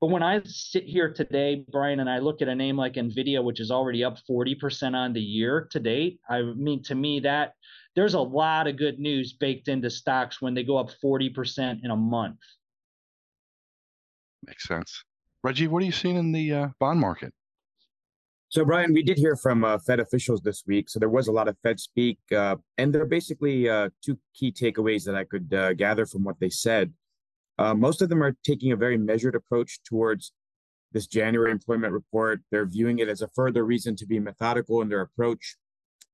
But 0.00 0.08
when 0.08 0.22
I 0.22 0.42
sit 0.44 0.84
here 0.84 1.12
today, 1.12 1.64
Brian, 1.70 2.00
and 2.00 2.10
I 2.10 2.18
look 2.18 2.42
at 2.42 2.48
a 2.48 2.54
name 2.54 2.76
like 2.76 2.94
Nvidia, 2.94 3.42
which 3.42 3.60
is 3.60 3.70
already 3.70 4.04
up 4.04 4.18
40% 4.30 4.94
on 4.94 5.14
the 5.14 5.20
year 5.20 5.68
to 5.70 5.80
date, 5.80 6.20
I 6.28 6.42
mean, 6.42 6.82
to 6.84 6.94
me, 6.94 7.20
that 7.20 7.54
there's 7.94 8.12
a 8.12 8.20
lot 8.20 8.66
of 8.66 8.76
good 8.76 8.98
news 8.98 9.32
baked 9.32 9.68
into 9.68 9.88
stocks 9.88 10.42
when 10.42 10.52
they 10.52 10.64
go 10.64 10.76
up 10.76 10.90
40% 11.02 11.82
in 11.82 11.90
a 11.90 11.96
month. 11.96 12.38
Makes 14.46 14.68
sense. 14.68 15.02
Reggie, 15.42 15.66
what 15.66 15.82
are 15.82 15.86
you 15.86 15.92
seeing 15.92 16.16
in 16.16 16.30
the 16.30 16.52
uh, 16.52 16.68
bond 16.78 17.00
market? 17.00 17.32
So, 18.48 18.64
Brian, 18.64 18.92
we 18.92 19.02
did 19.02 19.18
hear 19.18 19.34
from 19.34 19.64
uh, 19.64 19.78
Fed 19.78 19.98
officials 19.98 20.40
this 20.40 20.62
week. 20.66 20.88
So 20.88 21.00
there 21.00 21.08
was 21.08 21.26
a 21.26 21.32
lot 21.32 21.48
of 21.48 21.56
Fed 21.64 21.80
speak, 21.80 22.18
uh, 22.34 22.56
and 22.78 22.94
there 22.94 23.02
are 23.02 23.06
basically 23.06 23.68
uh, 23.68 23.88
two 24.04 24.18
key 24.34 24.52
takeaways 24.52 25.04
that 25.04 25.16
I 25.16 25.24
could 25.24 25.52
uh, 25.52 25.72
gather 25.72 26.06
from 26.06 26.22
what 26.22 26.38
they 26.38 26.50
said. 26.50 26.92
Uh, 27.58 27.74
most 27.74 28.02
of 28.02 28.08
them 28.08 28.22
are 28.22 28.36
taking 28.44 28.70
a 28.70 28.76
very 28.76 28.96
measured 28.96 29.34
approach 29.34 29.80
towards 29.82 30.32
this 30.92 31.08
January 31.08 31.50
employment 31.50 31.92
report. 31.92 32.40
They're 32.52 32.66
viewing 32.66 33.00
it 33.00 33.08
as 33.08 33.20
a 33.20 33.28
further 33.34 33.64
reason 33.64 33.96
to 33.96 34.06
be 34.06 34.20
methodical 34.20 34.80
in 34.80 34.88
their 34.88 35.00
approach. 35.00 35.56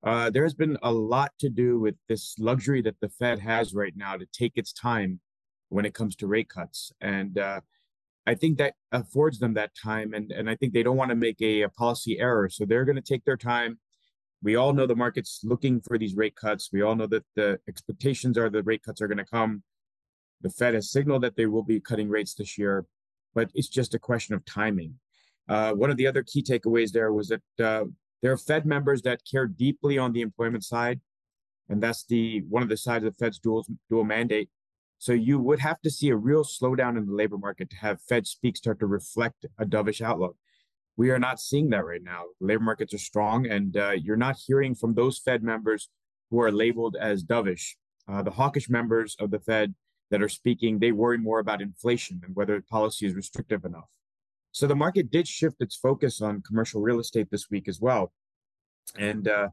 Uh, 0.02 0.30
there 0.30 0.42
has 0.42 0.54
been 0.54 0.78
a 0.82 0.90
lot 0.90 1.32
to 1.40 1.50
do 1.50 1.78
with 1.78 1.96
this 2.08 2.34
luxury 2.38 2.80
that 2.82 2.96
the 3.02 3.10
Fed 3.10 3.40
has 3.40 3.74
right 3.74 3.92
now 3.94 4.16
to 4.16 4.26
take 4.32 4.52
its 4.56 4.72
time 4.72 5.20
when 5.68 5.84
it 5.84 5.92
comes 5.92 6.16
to 6.16 6.26
rate 6.26 6.48
cuts. 6.48 6.92
And 7.00 7.38
I 8.26 8.34
think 8.34 8.58
that 8.58 8.74
affords 8.92 9.38
them 9.38 9.54
that 9.54 9.72
time, 9.74 10.14
and 10.14 10.30
and 10.30 10.48
I 10.48 10.54
think 10.54 10.72
they 10.72 10.82
don't 10.82 10.96
want 10.96 11.10
to 11.10 11.16
make 11.16 11.40
a, 11.40 11.62
a 11.62 11.68
policy 11.68 12.20
error, 12.20 12.48
so 12.48 12.64
they're 12.64 12.84
going 12.84 12.96
to 12.96 13.02
take 13.02 13.24
their 13.24 13.36
time. 13.36 13.78
We 14.42 14.56
all 14.56 14.72
know 14.72 14.86
the 14.86 14.96
market's 14.96 15.40
looking 15.44 15.80
for 15.80 15.98
these 15.98 16.16
rate 16.16 16.36
cuts. 16.36 16.70
We 16.72 16.82
all 16.82 16.96
know 16.96 17.06
that 17.08 17.24
the 17.36 17.58
expectations 17.68 18.36
are 18.38 18.50
the 18.50 18.62
rate 18.62 18.82
cuts 18.82 19.00
are 19.00 19.08
going 19.08 19.18
to 19.18 19.24
come. 19.24 19.62
The 20.40 20.50
Fed 20.50 20.74
has 20.74 20.90
signaled 20.90 21.22
that 21.22 21.36
they 21.36 21.46
will 21.46 21.62
be 21.62 21.80
cutting 21.80 22.08
rates 22.08 22.34
this 22.34 22.58
year, 22.58 22.86
but 23.34 23.50
it's 23.54 23.68
just 23.68 23.94
a 23.94 23.98
question 23.98 24.34
of 24.34 24.44
timing. 24.44 24.94
Uh, 25.48 25.72
one 25.72 25.90
of 25.90 25.96
the 25.96 26.06
other 26.06 26.22
key 26.22 26.42
takeaways 26.42 26.92
there 26.92 27.12
was 27.12 27.28
that 27.28 27.64
uh, 27.64 27.84
there 28.20 28.32
are 28.32 28.38
Fed 28.38 28.66
members 28.66 29.02
that 29.02 29.22
care 29.28 29.46
deeply 29.46 29.98
on 29.98 30.12
the 30.12 30.20
employment 30.20 30.64
side, 30.64 31.00
and 31.68 31.82
that's 31.82 32.04
the 32.04 32.42
one 32.48 32.62
of 32.62 32.68
the 32.68 32.76
sides 32.76 33.04
of 33.04 33.16
the 33.16 33.24
Fed's 33.24 33.38
dual 33.38 33.66
dual 33.88 34.04
mandate. 34.04 34.48
So 35.02 35.12
you 35.12 35.40
would 35.40 35.58
have 35.58 35.80
to 35.80 35.90
see 35.90 36.10
a 36.10 36.16
real 36.16 36.44
slowdown 36.44 36.96
in 36.96 37.06
the 37.06 37.12
labor 37.12 37.36
market 37.36 37.68
to 37.70 37.76
have 37.78 38.00
Fed 38.02 38.24
speak 38.24 38.56
start 38.56 38.78
to 38.78 38.86
reflect 38.86 39.44
a 39.58 39.66
dovish 39.66 40.00
outlook. 40.00 40.36
We 40.96 41.10
are 41.10 41.18
not 41.18 41.40
seeing 41.40 41.70
that 41.70 41.84
right 41.84 42.04
now. 42.04 42.26
Labor 42.38 42.62
markets 42.62 42.94
are 42.94 42.98
strong, 42.98 43.48
and 43.48 43.76
uh, 43.76 43.94
you're 44.00 44.16
not 44.16 44.36
hearing 44.46 44.76
from 44.76 44.94
those 44.94 45.18
Fed 45.18 45.42
members 45.42 45.88
who 46.30 46.40
are 46.40 46.52
labeled 46.52 46.94
as 46.94 47.24
dovish. 47.24 47.70
Uh, 48.08 48.22
the 48.22 48.30
hawkish 48.30 48.70
members 48.70 49.16
of 49.18 49.32
the 49.32 49.40
Fed 49.40 49.74
that 50.12 50.22
are 50.22 50.28
speaking, 50.28 50.78
they 50.78 50.92
worry 50.92 51.18
more 51.18 51.40
about 51.40 51.60
inflation 51.60 52.20
and 52.24 52.36
whether 52.36 52.62
policy 52.70 53.04
is 53.04 53.14
restrictive 53.14 53.64
enough. 53.64 53.88
So 54.52 54.68
the 54.68 54.76
market 54.76 55.10
did 55.10 55.26
shift 55.26 55.56
its 55.58 55.74
focus 55.74 56.20
on 56.20 56.42
commercial 56.42 56.80
real 56.80 57.00
estate 57.00 57.28
this 57.28 57.50
week 57.50 57.66
as 57.66 57.80
well. 57.80 58.12
And 58.96 59.26
uh, 59.26 59.48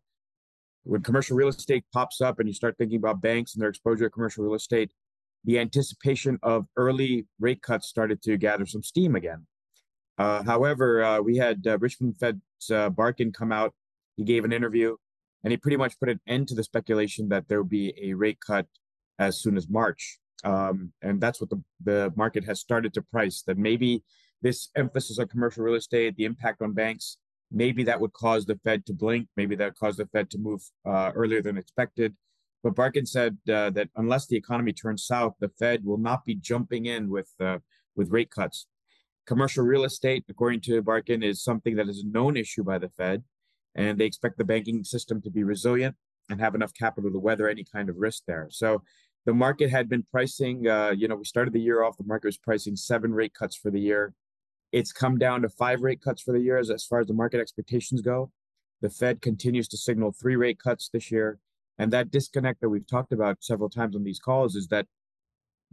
when 0.84 1.02
commercial 1.02 1.36
real 1.36 1.48
estate 1.48 1.86
pops 1.92 2.22
up 2.22 2.38
and 2.38 2.48
you 2.48 2.54
start 2.54 2.78
thinking 2.78 2.98
about 2.98 3.20
banks 3.20 3.56
and 3.56 3.64
their 3.64 3.70
exposure 3.70 4.06
to 4.06 4.12
commercial 4.12 4.44
real 4.44 4.54
estate, 4.54 4.92
the 5.46 5.60
anticipation 5.60 6.38
of 6.44 6.66
early 6.76 7.26
rate 7.40 7.62
cuts 7.62 7.88
started 7.88 8.22
to 8.24 8.38
gather 8.38 8.66
some 8.66 8.84
steam 8.84 9.16
again. 9.16 9.46
Uh, 10.18 10.44
however, 10.44 11.02
uh, 11.04 11.22
we 11.22 11.38
had 11.38 11.66
uh, 11.66 11.78
Richmond 11.80 12.18
Fed's 12.20 12.70
uh, 12.72 12.90
Barkin 12.90 13.32
come 13.32 13.52
out. 13.52 13.74
He 14.18 14.24
gave 14.26 14.44
an 14.44 14.52
interview, 14.52 14.98
and 15.44 15.52
he 15.52 15.58
pretty 15.58 15.78
much 15.78 15.98
put 16.00 16.10
an 16.10 16.20
end 16.28 16.50
to 16.50 16.56
the 16.56 16.64
speculation 16.64 17.30
that 17.30 17.48
there 17.48 17.62
would 17.62 17.70
be 17.70 17.94
a 18.02 18.14
rate 18.14 18.40
cut 18.46 18.68
as 19.18 19.40
soon 19.42 19.56
as 19.56 19.70
March. 19.70 20.20
Um, 20.44 20.92
and 21.02 21.22
that's 21.22 21.40
what 21.40 21.50
the, 21.50 21.62
the 21.84 22.14
market 22.16 22.44
has 22.46 22.60
started 22.60 22.94
to 22.94 23.02
price 23.02 23.44
that 23.48 23.58
maybe 23.58 24.04
this 24.42 24.70
emphasis 24.76 25.20
on 25.20 25.28
commercial 25.28 25.64
real 25.64 25.76
estate, 25.76 26.16
the 26.16 26.26
impact 26.26 26.62
on 26.62 26.74
banks, 26.74 27.18
maybe 27.52 27.84
that 27.84 28.00
would 28.00 28.14
cause 28.14 28.46
the 28.46 28.60
Fed 28.64 28.86
to 28.86 28.94
blink. 28.94 29.28
Maybe 29.36 29.56
that 29.56 29.66
would 29.66 29.80
cause 29.80 29.98
the 29.98 30.06
Fed 30.08 30.30
to 30.32 30.38
move 30.38 30.62
uh, 30.86 31.12
earlier 31.16 31.42
than 31.42 31.58
expected. 31.58 32.16
But 32.64 32.76
Barkin 32.76 33.06
said 33.06 33.38
uh, 33.52 33.70
that 33.72 33.90
unless 33.96 34.28
the 34.28 34.36
economy 34.36 34.74
turns 34.74 35.06
south, 35.06 35.36
the 35.40 35.50
Fed 35.50 35.86
will 35.86 35.98
not 35.98 36.26
be 36.26 36.36
jumping 36.36 36.86
in 36.86 37.10
with 37.10 37.32
uh, 37.40 37.60
with 37.96 38.12
rate 38.12 38.32
cuts. 38.32 38.68
Commercial 39.26 39.64
real 39.64 39.84
estate, 39.84 40.26
according 40.30 40.62
to 40.62 40.82
Barkin, 40.82 41.24
is 41.24 41.44
something 41.44 41.76
that 41.76 41.88
is 41.88 42.04
a 42.04 42.08
known 42.08 42.36
issue 42.36 42.64
by 42.64 42.78
the 42.78 42.90
Fed, 42.90 43.24
and 43.76 43.98
they 43.98 44.06
expect 44.06 44.38
the 44.38 44.44
banking 44.44 44.84
system 44.84 45.22
to 45.22 45.30
be 45.30 45.44
resilient 45.44 45.96
and 46.30 46.40
have 46.40 46.56
enough 46.56 46.74
capital 46.74 47.12
to 47.12 47.20
weather 47.20 47.48
any 47.48 47.64
kind 47.64 47.90
of 47.90 47.98
risk 47.98 48.24
there. 48.28 48.48
So 48.50 48.84
the 49.26 49.34
market 49.34 49.70
had 49.70 49.90
been 49.90 50.06
pricing, 50.12 50.68
uh, 50.68 50.92
you 50.92 51.08
know, 51.08 51.16
we 51.16 51.26
started 51.26 51.54
the 51.54 51.62
year 51.62 51.84
off, 51.84 51.98
the 51.98 52.04
market 52.04 52.28
was 52.28 52.38
pricing 52.38 52.76
seven 52.76 53.14
rate 53.14 53.34
cuts 53.34 53.56
for 53.56 53.72
the 53.72 53.80
year. 53.80 54.14
It's 54.72 54.92
come 54.92 55.18
down 55.18 55.42
to 55.42 55.50
five 55.50 55.82
rate 55.82 56.02
cuts 56.02 56.22
for 56.22 56.32
the 56.32 56.40
year 56.40 56.58
as, 56.58 56.70
as 56.70 56.86
far 56.86 57.00
as 57.00 57.08
the 57.08 57.14
market 57.14 57.40
expectations 57.40 58.02
go. 58.02 58.32
The 58.82 58.90
Fed 58.90 59.22
continues 59.22 59.68
to 59.70 59.78
signal 59.78 60.12
three 60.12 60.36
rate 60.36 60.60
cuts 60.60 60.90
this 60.92 61.12
year. 61.12 61.40
And 61.80 61.92
that 61.94 62.12
disconnect 62.12 62.62
that 62.62 62.70
we've 62.70 62.88
talked 62.88 63.14
about 63.14 63.38
several 63.40 63.70
times 63.70 63.96
on 63.96 64.04
these 64.04 64.20
calls 64.20 64.56
is 64.56 64.68
that 64.68 64.86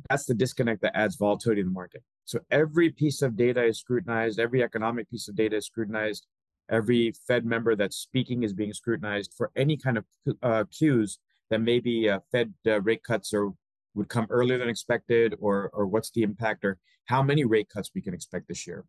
that's 0.09 0.27
the 0.27 0.35
disconnect 0.35 0.81
that 0.83 0.97
adds 0.97 1.17
volatility 1.17 1.61
in 1.61 1.67
the 1.67 1.73
market. 1.73 2.03
So 2.25 2.41
every 2.51 2.91
piece 2.91 3.23
of 3.23 3.37
data 3.37 3.65
is 3.65 3.79
scrutinized, 3.79 4.39
every 4.39 4.63
economic 4.63 5.11
piece 5.11 5.29
of 5.29 5.37
data 5.37 5.57
is 5.57 5.67
scrutinized, 5.67 6.27
every 6.71 7.13
Fed 7.27 7.45
member 7.45 7.75
that's 7.77 7.97
speaking 7.97 8.43
is 8.43 8.53
being 8.53 8.73
scrutinized 8.73 9.33
for 9.37 9.51
any 9.57 9.77
kind 9.77 9.99
of 9.99 10.05
uh, 10.43 10.65
cues 10.71 11.19
that 11.51 11.61
maybe 11.61 12.09
uh, 12.09 12.21
Fed 12.33 12.55
uh, 12.67 12.81
rate 12.81 13.03
cuts 13.05 13.33
or 13.35 13.53
would 13.95 14.09
come 14.09 14.27
earlier 14.31 14.59
than 14.59 14.69
expected, 14.69 15.35
or 15.41 15.71
or 15.73 15.87
what's 15.87 16.11
the 16.11 16.23
impact, 16.23 16.65
or 16.65 16.79
how 17.07 17.23
many 17.23 17.45
rate 17.45 17.69
cuts 17.73 17.91
we 17.95 18.03
can 18.03 18.15
expect 18.15 18.47
this 18.47 18.67
year. 18.67 18.85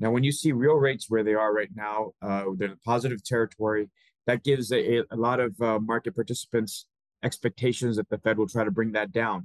Now, 0.00 0.10
when 0.10 0.24
you 0.24 0.32
see 0.32 0.52
real 0.52 0.74
rates 0.74 1.06
where 1.08 1.24
they 1.24 1.34
are 1.34 1.54
right 1.54 1.70
now, 1.74 2.12
uh, 2.22 2.44
they're 2.56 2.72
in 2.72 2.78
positive 2.84 3.22
territory. 3.24 3.88
That 4.28 4.44
gives 4.44 4.70
a, 4.72 4.98
a 5.10 5.16
lot 5.16 5.40
of 5.40 5.58
uh, 5.62 5.78
market 5.80 6.14
participants 6.14 6.84
expectations 7.22 7.96
that 7.96 8.10
the 8.10 8.18
Fed 8.18 8.36
will 8.36 8.46
try 8.46 8.62
to 8.62 8.70
bring 8.70 8.92
that 8.92 9.10
down. 9.10 9.44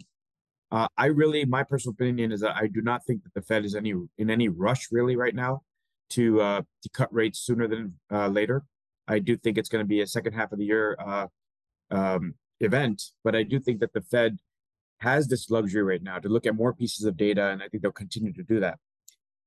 Uh, 0.73 0.89
I 0.97 1.05
really, 1.05 1.45
my 1.45 1.63
personal 1.63 1.93
opinion 1.93 2.33
is 2.33 2.41
that 2.41 2.57
I 2.57 2.67
do 2.67 2.81
not 2.81 3.05
think 3.05 3.23
that 3.23 3.33
the 3.33 3.41
Fed 3.41 3.63
is 3.63 3.75
any 3.75 3.93
in 4.17 4.29
any 4.29 4.49
rush 4.49 4.89
really 4.91 5.15
right 5.15 5.33
now 5.33 5.61
to 6.11 6.41
uh, 6.41 6.61
to 6.81 6.89
cut 6.89 7.13
rates 7.13 7.39
sooner 7.39 7.65
than 7.65 7.93
uh, 8.11 8.27
later. 8.27 8.65
I 9.07 9.19
do 9.19 9.37
think 9.37 9.57
it's 9.57 9.69
going 9.69 9.85
to 9.85 9.87
be 9.87 10.01
a 10.01 10.07
second 10.07 10.33
half 10.33 10.51
of 10.51 10.59
the 10.59 10.65
year 10.65 10.97
uh, 10.99 11.27
um, 11.89 12.35
event, 12.59 13.01
but 13.23 13.37
I 13.37 13.43
do 13.43 13.61
think 13.61 13.79
that 13.79 13.93
the 13.93 14.01
Fed 14.01 14.37
has 14.99 15.29
this 15.29 15.49
luxury 15.49 15.83
right 15.83 16.03
now 16.03 16.19
to 16.19 16.27
look 16.27 16.45
at 16.45 16.55
more 16.55 16.73
pieces 16.73 17.05
of 17.05 17.15
data, 17.15 17.51
and 17.51 17.63
I 17.63 17.69
think 17.69 17.83
they'll 17.83 17.91
continue 17.93 18.33
to 18.33 18.43
do 18.43 18.59
that. 18.59 18.79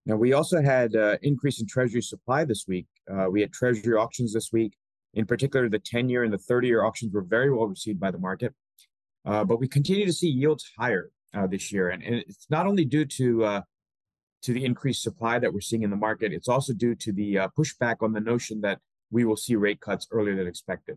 Now, 0.07 0.17
we 0.17 0.33
also 0.33 0.63
had 0.63 0.97
uh, 0.97 1.19
increase 1.21 1.61
in 1.61 1.67
Treasury 1.67 2.01
supply 2.01 2.47
this 2.47 2.65
week. 2.67 2.87
Uh, 3.13 3.27
we 3.31 3.43
had 3.43 3.53
Treasury 3.53 3.97
auctions 3.97 4.33
this 4.33 4.51
week. 4.51 4.73
In 5.17 5.25
particular, 5.25 5.69
the 5.69 5.81
10-year 5.81 6.23
and 6.23 6.33
the 6.33 6.39
30-year 6.39 6.85
auctions 6.85 7.13
were 7.13 7.23
very 7.23 7.51
well 7.51 7.67
received 7.67 7.99
by 7.99 8.11
the 8.11 8.19
market. 8.19 8.55
Uh, 9.25 9.45
but 9.45 9.59
we 9.59 9.67
continue 9.67 10.07
to 10.07 10.13
see 10.13 10.29
yields 10.29 10.71
higher 10.79 11.11
uh, 11.35 11.47
this 11.47 11.73
year, 11.73 11.89
and, 11.89 12.03
and, 12.03 12.15
it's 12.17 12.47
not 12.49 12.67
only 12.67 12.85
due 12.85 13.05
to 13.05 13.45
uh, 13.45 13.61
to 14.43 14.53
the 14.53 14.65
increased 14.65 15.03
supply 15.03 15.39
that 15.41 15.53
we're 15.53 15.61
seeing 15.61 15.83
in 15.83 15.91
the 15.91 15.97
market. 15.97 16.33
It's 16.33 16.49
also 16.49 16.73
due 16.73 16.95
to 16.95 17.13
the 17.13 17.39
uh, 17.39 17.49
pushback 17.59 17.97
on 18.03 18.13
the 18.13 18.21
notion 18.21 18.61
that 18.61 18.79
we 19.11 19.25
will 19.25 19.37
see 19.37 19.57
rate 19.57 19.81
cuts 19.81 20.07
earlier 20.13 20.37
than 20.37 20.47
expected. 20.47 20.97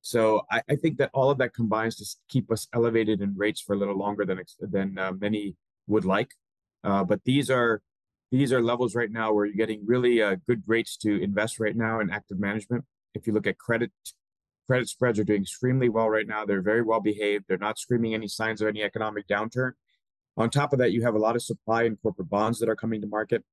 So 0.00 0.42
I, 0.50 0.62
I, 0.68 0.76
think 0.76 0.96
that 0.98 1.10
all 1.12 1.30
of 1.30 1.38
that 1.38 1.54
combines 1.54 1.94
to 1.96 2.06
keep 2.28 2.50
us 2.50 2.66
elevated 2.74 3.20
in 3.20 3.36
rates 3.36 3.60
for 3.60 3.74
a 3.74 3.78
little 3.78 3.96
longer 3.96 4.24
than 4.24 4.42
than 4.60 4.98
uh, 4.98 5.12
many 5.12 5.54
would 5.86 6.04
like. 6.04 6.30
Uh, 6.82 7.04
but 7.04 7.20
these 7.24 7.50
are 7.50 7.82
these 8.32 8.52
are 8.52 8.62
levels 8.62 8.96
right 8.96 9.10
now 9.12 9.32
where 9.32 9.44
you're 9.44 9.54
getting 9.54 9.86
really 9.86 10.16
good 10.48 10.62
rates 10.66 10.96
to 10.98 11.22
invest 11.22 11.60
right 11.60 11.76
now 11.76 12.00
in 12.00 12.10
active 12.10 12.40
management. 12.40 12.84
If 13.14 13.26
you 13.26 13.32
look 13.32 13.46
at 13.46 13.58
credit, 13.58 13.90
credit 14.66 14.88
spreads 14.88 15.18
are 15.18 15.24
doing 15.24 15.42
extremely 15.42 15.88
well 15.88 16.08
right 16.08 16.26
now. 16.26 16.44
They're 16.44 16.62
very 16.62 16.82
well 16.82 17.00
behaved. 17.00 17.44
They're 17.48 17.58
not 17.58 17.78
screaming 17.78 18.14
any 18.14 18.28
signs 18.28 18.60
of 18.60 18.68
any 18.68 18.82
economic 18.82 19.26
downturn. 19.26 19.72
On 20.36 20.48
top 20.48 20.72
of 20.72 20.78
that, 20.78 20.92
you 20.92 21.02
have 21.02 21.14
a 21.14 21.18
lot 21.18 21.36
of 21.36 21.42
supply 21.42 21.82
in 21.84 21.96
corporate 21.96 22.30
bonds 22.30 22.60
that 22.60 22.68
are 22.68 22.76
coming 22.76 23.00
to 23.00 23.06
market, 23.06 23.44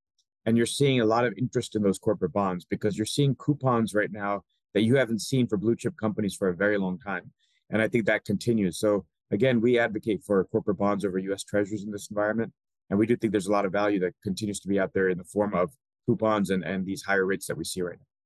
and 0.45 0.55
you're 0.55 0.65
seeing 0.65 1.01
a 1.01 1.05
lot 1.05 1.25
of 1.25 1.33
interest 1.37 1.75
in 1.75 1.81
those 1.81 1.99
corporate 1.99 2.33
bonds 2.33 2.65
because 2.65 2.97
you're 2.97 3.05
seeing 3.05 3.35
coupons 3.35 3.93
right 3.93 4.11
now 4.11 4.43
that 4.73 4.83
you 4.83 4.95
haven't 4.95 5.21
seen 5.21 5.47
for 5.47 5.57
blue 5.57 5.75
chip 5.75 5.95
companies 5.99 6.35
for 6.35 6.49
a 6.49 6.55
very 6.55 6.77
long 6.77 6.99
time. 6.99 7.31
And 7.69 7.81
I 7.81 7.87
think 7.87 8.05
that 8.05 8.25
continues. 8.25 8.79
So 8.79 9.05
again, 9.31 9.59
we 9.59 9.79
advocate 9.79 10.23
for 10.23 10.43
corporate 10.45 10.77
bonds 10.77 11.03
over 11.03 11.17
US 11.17 11.43
treasuries 11.43 11.83
in 11.83 11.91
this 11.91 12.09
environment. 12.09 12.53
And 12.89 12.97
we 12.97 13.05
do 13.05 13.17
think 13.17 13.31
there's 13.31 13.47
a 13.47 13.51
lot 13.51 13.65
of 13.65 13.71
value 13.71 13.99
that 13.99 14.13
continues 14.23 14.59
to 14.61 14.67
be 14.67 14.79
out 14.79 14.93
there 14.93 15.09
in 15.09 15.17
the 15.17 15.23
form 15.23 15.53
of 15.53 15.71
coupons 16.05 16.49
and, 16.49 16.63
and 16.63 16.85
these 16.85 17.03
higher 17.03 17.25
rates 17.25 17.47
that 17.47 17.57
we 17.57 17.65
see 17.65 17.81
right 17.81 17.97
now. 17.99 18.16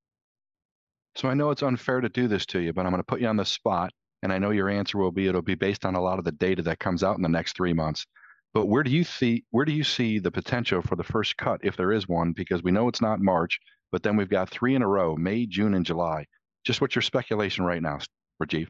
So 1.15 1.27
I 1.27 1.33
know 1.33 1.51
it's 1.51 1.63
unfair 1.63 2.01
to 2.01 2.09
do 2.09 2.27
this 2.27 2.45
to 2.47 2.59
you, 2.59 2.73
but 2.73 2.85
I'm 2.85 2.91
going 2.91 2.99
to 2.99 3.05
put 3.05 3.21
you 3.21 3.27
on 3.27 3.37
the 3.37 3.45
spot. 3.45 3.91
And 4.23 4.31
I 4.31 4.37
know 4.37 4.51
your 4.51 4.69
answer 4.69 4.97
will 4.97 5.11
be 5.11 5.27
it'll 5.27 5.41
be 5.41 5.55
based 5.55 5.85
on 5.85 5.95
a 5.95 6.01
lot 6.01 6.19
of 6.19 6.25
the 6.25 6.31
data 6.31 6.61
that 6.63 6.79
comes 6.79 7.03
out 7.03 7.17
in 7.17 7.23
the 7.23 7.29
next 7.29 7.55
three 7.55 7.73
months. 7.73 8.05
But 8.53 8.67
where 8.67 8.83
do 8.83 8.91
you 8.91 9.03
see 9.03 9.45
where 9.49 9.65
do 9.65 9.71
you 9.71 9.83
see 9.83 10.19
the 10.19 10.31
potential 10.31 10.81
for 10.81 10.95
the 10.95 11.03
first 11.03 11.37
cut 11.37 11.61
if 11.63 11.75
there 11.77 11.91
is 11.91 12.07
one? 12.07 12.33
Because 12.33 12.61
we 12.61 12.71
know 12.71 12.87
it's 12.87 13.01
not 13.01 13.19
March, 13.19 13.59
but 13.91 14.03
then 14.03 14.17
we've 14.17 14.29
got 14.29 14.49
three 14.49 14.75
in 14.75 14.81
a 14.81 14.87
row: 14.87 15.15
May, 15.15 15.45
June, 15.45 15.73
and 15.73 15.85
July. 15.85 16.25
Just 16.63 16.81
what's 16.81 16.95
your 16.95 17.01
speculation 17.01 17.63
right 17.63 17.81
now, 17.81 17.99
Rajeev? 18.43 18.67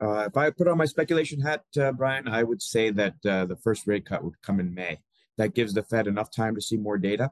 Uh, 0.00 0.24
if 0.26 0.36
I 0.36 0.50
put 0.50 0.68
on 0.68 0.76
my 0.76 0.84
speculation 0.84 1.40
hat, 1.40 1.62
uh, 1.80 1.92
Brian, 1.92 2.28
I 2.28 2.42
would 2.42 2.60
say 2.60 2.90
that 2.90 3.14
uh, 3.24 3.46
the 3.46 3.56
first 3.56 3.86
rate 3.86 4.04
cut 4.04 4.22
would 4.22 4.40
come 4.42 4.60
in 4.60 4.74
May. 4.74 4.98
That 5.38 5.54
gives 5.54 5.72
the 5.72 5.82
Fed 5.82 6.06
enough 6.06 6.30
time 6.30 6.54
to 6.54 6.60
see 6.60 6.76
more 6.76 6.98
data. 6.98 7.30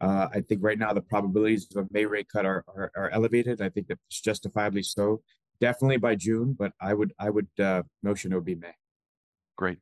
Uh, 0.00 0.28
I 0.32 0.40
think 0.40 0.62
right 0.62 0.78
now 0.78 0.92
the 0.92 1.00
probabilities 1.00 1.66
of 1.74 1.84
a 1.84 1.88
May 1.90 2.04
rate 2.04 2.28
cut 2.30 2.44
are, 2.44 2.64
are, 2.68 2.90
are 2.96 3.10
elevated. 3.10 3.62
I 3.62 3.68
think 3.70 3.88
that's 3.88 4.20
justifiably 4.20 4.82
so. 4.82 5.22
Definitely 5.60 5.96
by 5.96 6.16
June, 6.16 6.54
but 6.58 6.72
I 6.80 6.92
would 6.92 7.14
I 7.18 7.30
would 7.30 7.48
uh, 7.58 7.82
notion 8.02 8.32
it 8.32 8.34
would 8.34 8.44
be 8.44 8.56
May. 8.56 8.74
Great. 9.56 9.78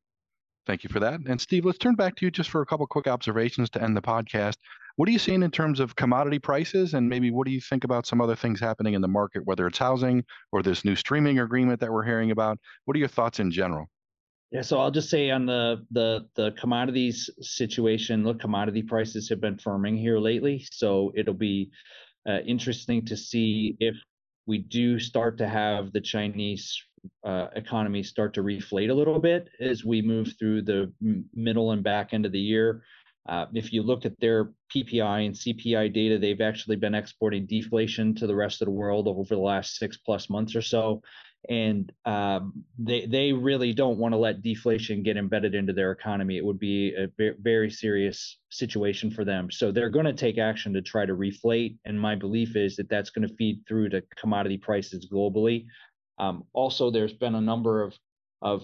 Thank 0.66 0.84
you 0.84 0.88
for 0.88 1.00
that. 1.00 1.20
And 1.26 1.40
Steve, 1.40 1.64
let's 1.64 1.78
turn 1.78 1.94
back 1.94 2.14
to 2.16 2.24
you 2.24 2.30
just 2.30 2.48
for 2.48 2.62
a 2.62 2.66
couple 2.66 2.86
quick 2.86 3.06
observations 3.06 3.68
to 3.70 3.82
end 3.82 3.96
the 3.96 4.02
podcast. 4.02 4.54
What 4.96 5.08
are 5.08 5.12
you 5.12 5.18
seeing 5.18 5.42
in 5.42 5.50
terms 5.50 5.80
of 5.80 5.96
commodity 5.96 6.38
prices? 6.38 6.94
And 6.94 7.08
maybe 7.08 7.32
what 7.32 7.46
do 7.46 7.52
you 7.52 7.60
think 7.60 7.82
about 7.82 8.06
some 8.06 8.20
other 8.20 8.36
things 8.36 8.60
happening 8.60 8.94
in 8.94 9.02
the 9.02 9.08
market, 9.08 9.44
whether 9.44 9.66
it's 9.66 9.78
housing 9.78 10.24
or 10.52 10.62
this 10.62 10.84
new 10.84 10.94
streaming 10.94 11.40
agreement 11.40 11.80
that 11.80 11.92
we're 11.92 12.04
hearing 12.04 12.30
about? 12.30 12.58
What 12.84 12.96
are 12.96 13.00
your 13.00 13.08
thoughts 13.08 13.40
in 13.40 13.50
general? 13.50 13.88
Yeah, 14.54 14.62
so 14.62 14.78
I'll 14.78 14.92
just 14.92 15.10
say 15.10 15.30
on 15.30 15.46
the 15.46 15.84
the 15.90 16.28
the 16.36 16.52
commodities 16.52 17.28
situation, 17.40 18.22
look, 18.22 18.38
commodity 18.38 18.82
prices 18.82 19.28
have 19.28 19.40
been 19.40 19.56
firming 19.56 19.98
here 19.98 20.20
lately, 20.20 20.64
so 20.70 21.10
it'll 21.16 21.34
be 21.34 21.72
uh, 22.24 22.38
interesting 22.46 23.04
to 23.06 23.16
see 23.16 23.76
if 23.80 23.96
we 24.46 24.58
do 24.58 25.00
start 25.00 25.38
to 25.38 25.48
have 25.48 25.92
the 25.92 26.00
Chinese 26.00 26.80
uh, 27.24 27.48
economy 27.56 28.04
start 28.04 28.32
to 28.34 28.44
reflate 28.44 28.90
a 28.90 28.94
little 28.94 29.18
bit 29.18 29.48
as 29.58 29.84
we 29.84 30.00
move 30.00 30.32
through 30.38 30.62
the 30.62 30.92
middle 31.34 31.72
and 31.72 31.82
back 31.82 32.14
end 32.14 32.24
of 32.24 32.30
the 32.30 32.38
year. 32.38 32.84
Uh, 33.28 33.46
if 33.54 33.72
you 33.72 33.82
look 33.82 34.06
at 34.06 34.20
their 34.20 34.52
PPI 34.72 35.26
and 35.26 35.34
CPI 35.34 35.92
data, 35.92 36.16
they've 36.16 36.40
actually 36.40 36.76
been 36.76 36.94
exporting 36.94 37.46
deflation 37.46 38.14
to 38.14 38.28
the 38.28 38.36
rest 38.36 38.62
of 38.62 38.66
the 38.66 38.72
world 38.72 39.08
over 39.08 39.34
the 39.34 39.40
last 39.40 39.78
six 39.78 39.96
plus 39.96 40.30
months 40.30 40.54
or 40.54 40.62
so. 40.62 41.02
And 41.48 41.92
um, 42.04 42.64
they 42.78 43.06
they 43.06 43.32
really 43.32 43.72
don't 43.72 43.98
want 43.98 44.12
to 44.12 44.18
let 44.18 44.42
deflation 44.42 45.02
get 45.02 45.16
embedded 45.16 45.54
into 45.54 45.72
their 45.72 45.92
economy. 45.92 46.36
It 46.36 46.44
would 46.44 46.58
be 46.58 46.94
a 46.94 47.08
very 47.40 47.70
serious 47.70 48.38
situation 48.50 49.10
for 49.10 49.24
them. 49.24 49.50
So 49.50 49.70
they're 49.70 49.90
going 49.90 50.06
to 50.06 50.12
take 50.12 50.38
action 50.38 50.72
to 50.74 50.82
try 50.82 51.06
to 51.06 51.14
reflate. 51.14 51.76
And 51.84 52.00
my 52.00 52.14
belief 52.14 52.56
is 52.56 52.76
that 52.76 52.88
that's 52.88 53.10
going 53.10 53.26
to 53.28 53.34
feed 53.34 53.62
through 53.66 53.90
to 53.90 54.02
commodity 54.16 54.58
prices 54.58 55.08
globally. 55.12 55.66
Um, 56.18 56.44
also, 56.52 56.90
there's 56.90 57.14
been 57.14 57.34
a 57.34 57.40
number 57.40 57.82
of 57.82 57.94
of 58.42 58.62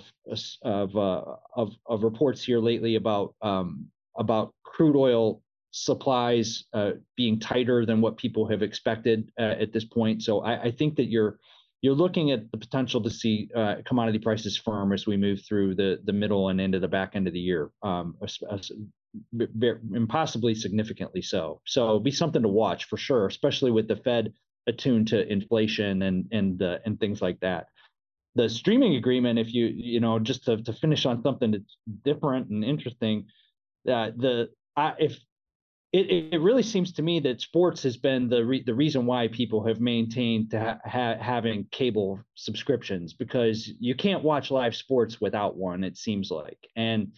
of 0.62 0.96
uh, 0.96 1.22
of, 1.56 1.72
of 1.86 2.02
reports 2.02 2.44
here 2.44 2.60
lately 2.60 2.96
about 2.96 3.34
um, 3.42 3.86
about 4.18 4.54
crude 4.62 4.96
oil 4.96 5.42
supplies 5.72 6.64
uh, 6.72 6.92
being 7.16 7.38
tighter 7.38 7.86
than 7.86 8.00
what 8.00 8.16
people 8.16 8.48
have 8.48 8.62
expected 8.62 9.30
uh, 9.38 9.54
at 9.60 9.72
this 9.72 9.84
point. 9.84 10.22
So 10.22 10.40
I, 10.40 10.64
I 10.64 10.70
think 10.70 10.96
that 10.96 11.06
you're 11.06 11.38
you're 11.82 11.94
looking 11.94 12.30
at 12.30 12.50
the 12.52 12.58
potential 12.58 13.02
to 13.02 13.10
see 13.10 13.48
uh, 13.56 13.76
commodity 13.86 14.18
prices 14.18 14.56
firm 14.56 14.92
as 14.92 15.06
we 15.06 15.16
move 15.16 15.40
through 15.46 15.74
the 15.74 15.98
the 16.04 16.12
middle 16.12 16.48
and 16.48 16.60
into 16.60 16.78
the 16.78 16.88
back 16.88 17.16
end 17.16 17.26
of 17.26 17.32
the 17.32 17.40
year, 17.40 17.70
um, 17.82 18.16
and 19.32 20.08
possibly 20.08 20.54
significantly 20.54 21.22
so. 21.22 21.60
So 21.66 21.98
be 21.98 22.10
something 22.10 22.42
to 22.42 22.48
watch 22.48 22.84
for 22.84 22.96
sure, 22.96 23.26
especially 23.26 23.70
with 23.70 23.88
the 23.88 23.96
Fed 23.96 24.32
attuned 24.66 25.08
to 25.08 25.26
inflation 25.30 26.02
and 26.02 26.26
and 26.32 26.62
uh, 26.62 26.78
and 26.84 27.00
things 27.00 27.22
like 27.22 27.40
that. 27.40 27.68
The 28.36 28.48
streaming 28.48 28.94
agreement, 28.96 29.38
if 29.38 29.52
you 29.52 29.66
you 29.66 30.00
know, 30.00 30.18
just 30.18 30.44
to, 30.44 30.62
to 30.62 30.72
finish 30.72 31.06
on 31.06 31.22
something 31.22 31.50
that's 31.50 31.76
different 32.04 32.50
and 32.50 32.64
interesting, 32.64 33.26
uh, 33.88 34.10
the 34.16 34.50
I, 34.76 34.92
if 34.98 35.18
it, 35.92 36.32
it 36.32 36.40
really 36.40 36.62
seems 36.62 36.92
to 36.92 37.02
me 37.02 37.18
that 37.20 37.40
sports 37.40 37.82
has 37.82 37.96
been 37.96 38.28
the 38.28 38.44
re- 38.44 38.62
the 38.62 38.74
reason 38.74 39.06
why 39.06 39.26
people 39.28 39.64
have 39.66 39.80
maintained 39.80 40.50
to 40.52 40.78
ha- 40.84 41.16
having 41.20 41.66
cable 41.72 42.20
subscriptions 42.34 43.12
because 43.12 43.68
you 43.80 43.94
can't 43.96 44.22
watch 44.22 44.50
live 44.50 44.76
sports 44.76 45.20
without 45.20 45.56
one 45.56 45.82
it 45.82 45.96
seems 45.96 46.30
like. 46.30 46.58
And 46.76 47.12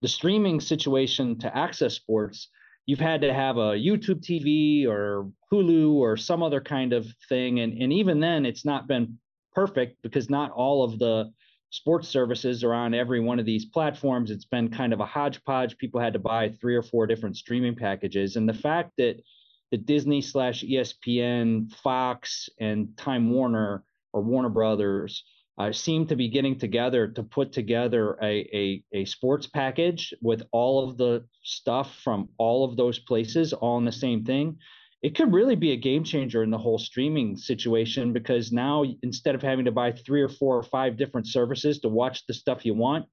the 0.00 0.08
streaming 0.08 0.60
situation 0.60 1.38
to 1.40 1.56
access 1.56 1.94
sports 1.94 2.48
you've 2.86 3.00
had 3.00 3.20
to 3.20 3.34
have 3.34 3.58
a 3.58 3.74
YouTube 3.74 4.22
TV 4.22 4.86
or 4.86 5.30
Hulu 5.52 5.92
or 5.92 6.16
some 6.16 6.42
other 6.42 6.62
kind 6.62 6.94
of 6.94 7.06
thing 7.28 7.60
and 7.60 7.82
and 7.82 7.92
even 7.92 8.18
then 8.18 8.46
it's 8.46 8.64
not 8.64 8.88
been 8.88 9.18
perfect 9.54 10.00
because 10.02 10.30
not 10.30 10.52
all 10.52 10.84
of 10.84 10.98
the 10.98 11.30
sports 11.70 12.08
services 12.08 12.64
are 12.64 12.72
on 12.72 12.94
every 12.94 13.20
one 13.20 13.38
of 13.38 13.46
these 13.46 13.66
platforms. 13.66 14.30
It's 14.30 14.44
been 14.44 14.68
kind 14.68 14.92
of 14.92 15.00
a 15.00 15.06
hodgepodge. 15.06 15.78
People 15.78 16.00
had 16.00 16.14
to 16.14 16.18
buy 16.18 16.48
three 16.48 16.74
or 16.74 16.82
four 16.82 17.06
different 17.06 17.36
streaming 17.36 17.74
packages. 17.74 18.36
And 18.36 18.48
the 18.48 18.54
fact 18.54 18.92
that 18.98 19.22
the 19.70 19.76
Disney 19.76 20.22
slash 20.22 20.64
ESPN, 20.64 21.72
Fox, 21.72 22.48
and 22.58 22.96
Time 22.96 23.30
Warner 23.30 23.84
or 24.12 24.22
Warner 24.22 24.48
Brothers 24.48 25.24
uh, 25.58 25.72
seem 25.72 26.06
to 26.06 26.16
be 26.16 26.28
getting 26.28 26.58
together 26.58 27.08
to 27.08 27.22
put 27.22 27.52
together 27.52 28.16
a, 28.22 28.48
a, 28.54 28.82
a 28.92 29.04
sports 29.04 29.46
package 29.46 30.14
with 30.22 30.42
all 30.52 30.88
of 30.88 30.96
the 30.96 31.24
stuff 31.42 31.96
from 32.02 32.28
all 32.38 32.64
of 32.64 32.76
those 32.76 32.98
places 32.98 33.52
all 33.52 33.76
in 33.76 33.84
the 33.84 33.92
same 33.92 34.24
thing 34.24 34.56
it 35.00 35.14
could 35.14 35.32
really 35.32 35.56
be 35.56 35.72
a 35.72 35.76
game 35.76 36.02
changer 36.02 36.42
in 36.42 36.50
the 36.50 36.58
whole 36.58 36.78
streaming 36.78 37.36
situation 37.36 38.12
because 38.12 38.50
now 38.52 38.84
instead 39.02 39.34
of 39.34 39.42
having 39.42 39.64
to 39.64 39.72
buy 39.72 39.92
three 39.92 40.22
or 40.22 40.28
four 40.28 40.56
or 40.56 40.62
five 40.62 40.96
different 40.96 41.26
services 41.26 41.78
to 41.80 41.88
watch 41.88 42.26
the 42.26 42.34
stuff 42.34 42.64
you 42.64 42.74
want 42.74 43.06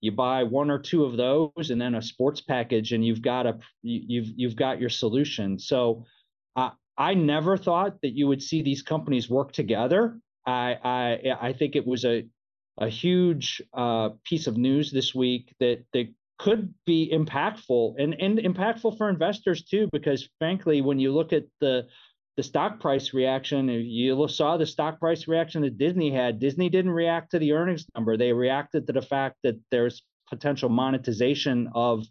you 0.00 0.12
buy 0.12 0.44
one 0.44 0.70
or 0.70 0.78
two 0.78 1.04
of 1.04 1.16
those 1.16 1.70
and 1.70 1.80
then 1.80 1.94
a 1.94 2.02
sports 2.02 2.40
package 2.40 2.92
and 2.92 3.04
you've 3.04 3.22
got 3.22 3.46
a 3.46 3.58
you've 3.82 4.28
you've 4.36 4.56
got 4.56 4.80
your 4.80 4.90
solution. 4.90 5.58
So 5.58 6.04
uh, 6.56 6.70
i 6.96 7.14
never 7.14 7.56
thought 7.56 8.00
that 8.02 8.16
you 8.16 8.26
would 8.26 8.42
see 8.42 8.62
these 8.62 8.82
companies 8.82 9.28
work 9.28 9.52
together. 9.52 10.18
I 10.46 10.76
i 10.84 11.48
i 11.48 11.52
think 11.52 11.76
it 11.76 11.86
was 11.86 12.04
a 12.04 12.26
a 12.80 12.88
huge 12.88 13.60
uh, 13.74 14.10
piece 14.22 14.46
of 14.46 14.56
news 14.56 14.92
this 14.92 15.12
week 15.12 15.52
that 15.58 15.84
that 15.92 16.14
could 16.38 16.72
be 16.86 17.10
impactful 17.12 17.94
and, 17.98 18.14
and 18.20 18.38
impactful 18.38 18.96
for 18.96 19.08
investors 19.08 19.64
too, 19.64 19.88
because 19.92 20.28
frankly, 20.38 20.80
when 20.80 20.98
you 20.98 21.12
look 21.12 21.32
at 21.32 21.44
the 21.60 21.86
the 22.36 22.42
stock 22.44 22.78
price 22.78 23.12
reaction, 23.12 23.68
you 23.68 24.28
saw 24.28 24.56
the 24.56 24.64
stock 24.64 25.00
price 25.00 25.26
reaction 25.26 25.62
that 25.62 25.76
Disney 25.76 26.12
had. 26.12 26.38
Disney 26.38 26.68
didn't 26.68 26.92
react 26.92 27.32
to 27.32 27.40
the 27.40 27.52
earnings 27.52 27.84
number; 27.96 28.16
they 28.16 28.32
reacted 28.32 28.86
to 28.86 28.92
the 28.92 29.02
fact 29.02 29.38
that 29.42 29.58
there's 29.72 30.04
potential 30.30 30.68
monetization 30.68 31.68
of 31.74 32.06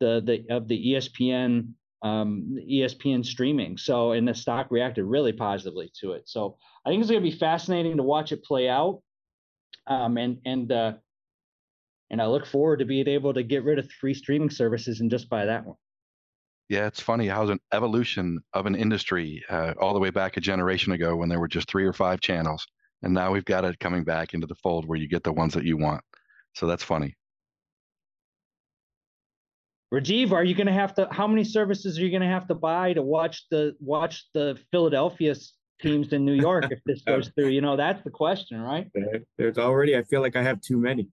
the 0.00 0.22
the 0.24 0.54
of 0.54 0.66
the 0.68 0.92
ESPN 0.92 1.74
um, 2.02 2.56
ESPN 2.58 3.24
streaming. 3.24 3.76
So, 3.76 4.12
and 4.12 4.26
the 4.26 4.34
stock 4.34 4.68
reacted 4.70 5.04
really 5.04 5.32
positively 5.32 5.92
to 6.00 6.12
it. 6.12 6.22
So, 6.26 6.56
I 6.86 6.88
think 6.88 7.02
it's 7.02 7.10
going 7.10 7.22
to 7.22 7.30
be 7.30 7.36
fascinating 7.36 7.98
to 7.98 8.02
watch 8.02 8.32
it 8.32 8.44
play 8.44 8.70
out. 8.70 9.02
Um, 9.86 10.16
and 10.16 10.38
and 10.46 10.72
uh, 10.72 10.92
and 12.10 12.22
I 12.22 12.26
look 12.26 12.46
forward 12.46 12.78
to 12.78 12.84
being 12.84 13.08
able 13.08 13.34
to 13.34 13.42
get 13.42 13.64
rid 13.64 13.78
of 13.78 13.90
three 14.00 14.14
streaming 14.14 14.50
services 14.50 15.00
and 15.00 15.10
just 15.10 15.28
buy 15.28 15.46
that 15.46 15.66
one. 15.66 15.76
Yeah, 16.68 16.86
it's 16.86 17.00
funny 17.00 17.28
how 17.28 17.46
an 17.48 17.60
evolution 17.72 18.40
of 18.52 18.66
an 18.66 18.74
industry 18.74 19.44
uh, 19.48 19.74
all 19.80 19.94
the 19.94 20.00
way 20.00 20.10
back 20.10 20.36
a 20.36 20.40
generation 20.40 20.92
ago 20.92 21.14
when 21.14 21.28
there 21.28 21.38
were 21.38 21.48
just 21.48 21.70
three 21.70 21.84
or 21.84 21.92
five 21.92 22.20
channels, 22.20 22.66
and 23.02 23.14
now 23.14 23.32
we've 23.32 23.44
got 23.44 23.64
it 23.64 23.78
coming 23.78 24.02
back 24.02 24.34
into 24.34 24.46
the 24.46 24.56
fold 24.56 24.86
where 24.86 24.98
you 24.98 25.08
get 25.08 25.22
the 25.22 25.32
ones 25.32 25.54
that 25.54 25.64
you 25.64 25.76
want. 25.76 26.02
So 26.54 26.66
that's 26.66 26.82
funny. 26.82 27.16
Rajeev, 29.94 30.32
are 30.32 30.42
you 30.42 30.54
going 30.54 30.66
to 30.66 30.72
have 30.72 30.94
to? 30.96 31.06
How 31.12 31.28
many 31.28 31.44
services 31.44 31.98
are 31.98 32.02
you 32.02 32.10
going 32.10 32.22
to 32.22 32.28
have 32.28 32.48
to 32.48 32.54
buy 32.54 32.92
to 32.94 33.02
watch 33.02 33.46
the 33.50 33.76
watch 33.78 34.24
the 34.34 34.58
Philadelphia 34.72 35.36
teams 35.80 36.12
in 36.12 36.24
New 36.24 36.34
York 36.34 36.66
if 36.72 36.80
this 36.84 37.02
goes 37.06 37.30
through? 37.36 37.48
You 37.48 37.60
know, 37.60 37.76
that's 37.76 38.02
the 38.02 38.10
question, 38.10 38.60
right? 38.60 38.90
There's 39.38 39.58
already. 39.58 39.96
I 39.96 40.02
feel 40.02 40.20
like 40.20 40.34
I 40.34 40.42
have 40.42 40.60
too 40.60 40.78
many. 40.78 41.08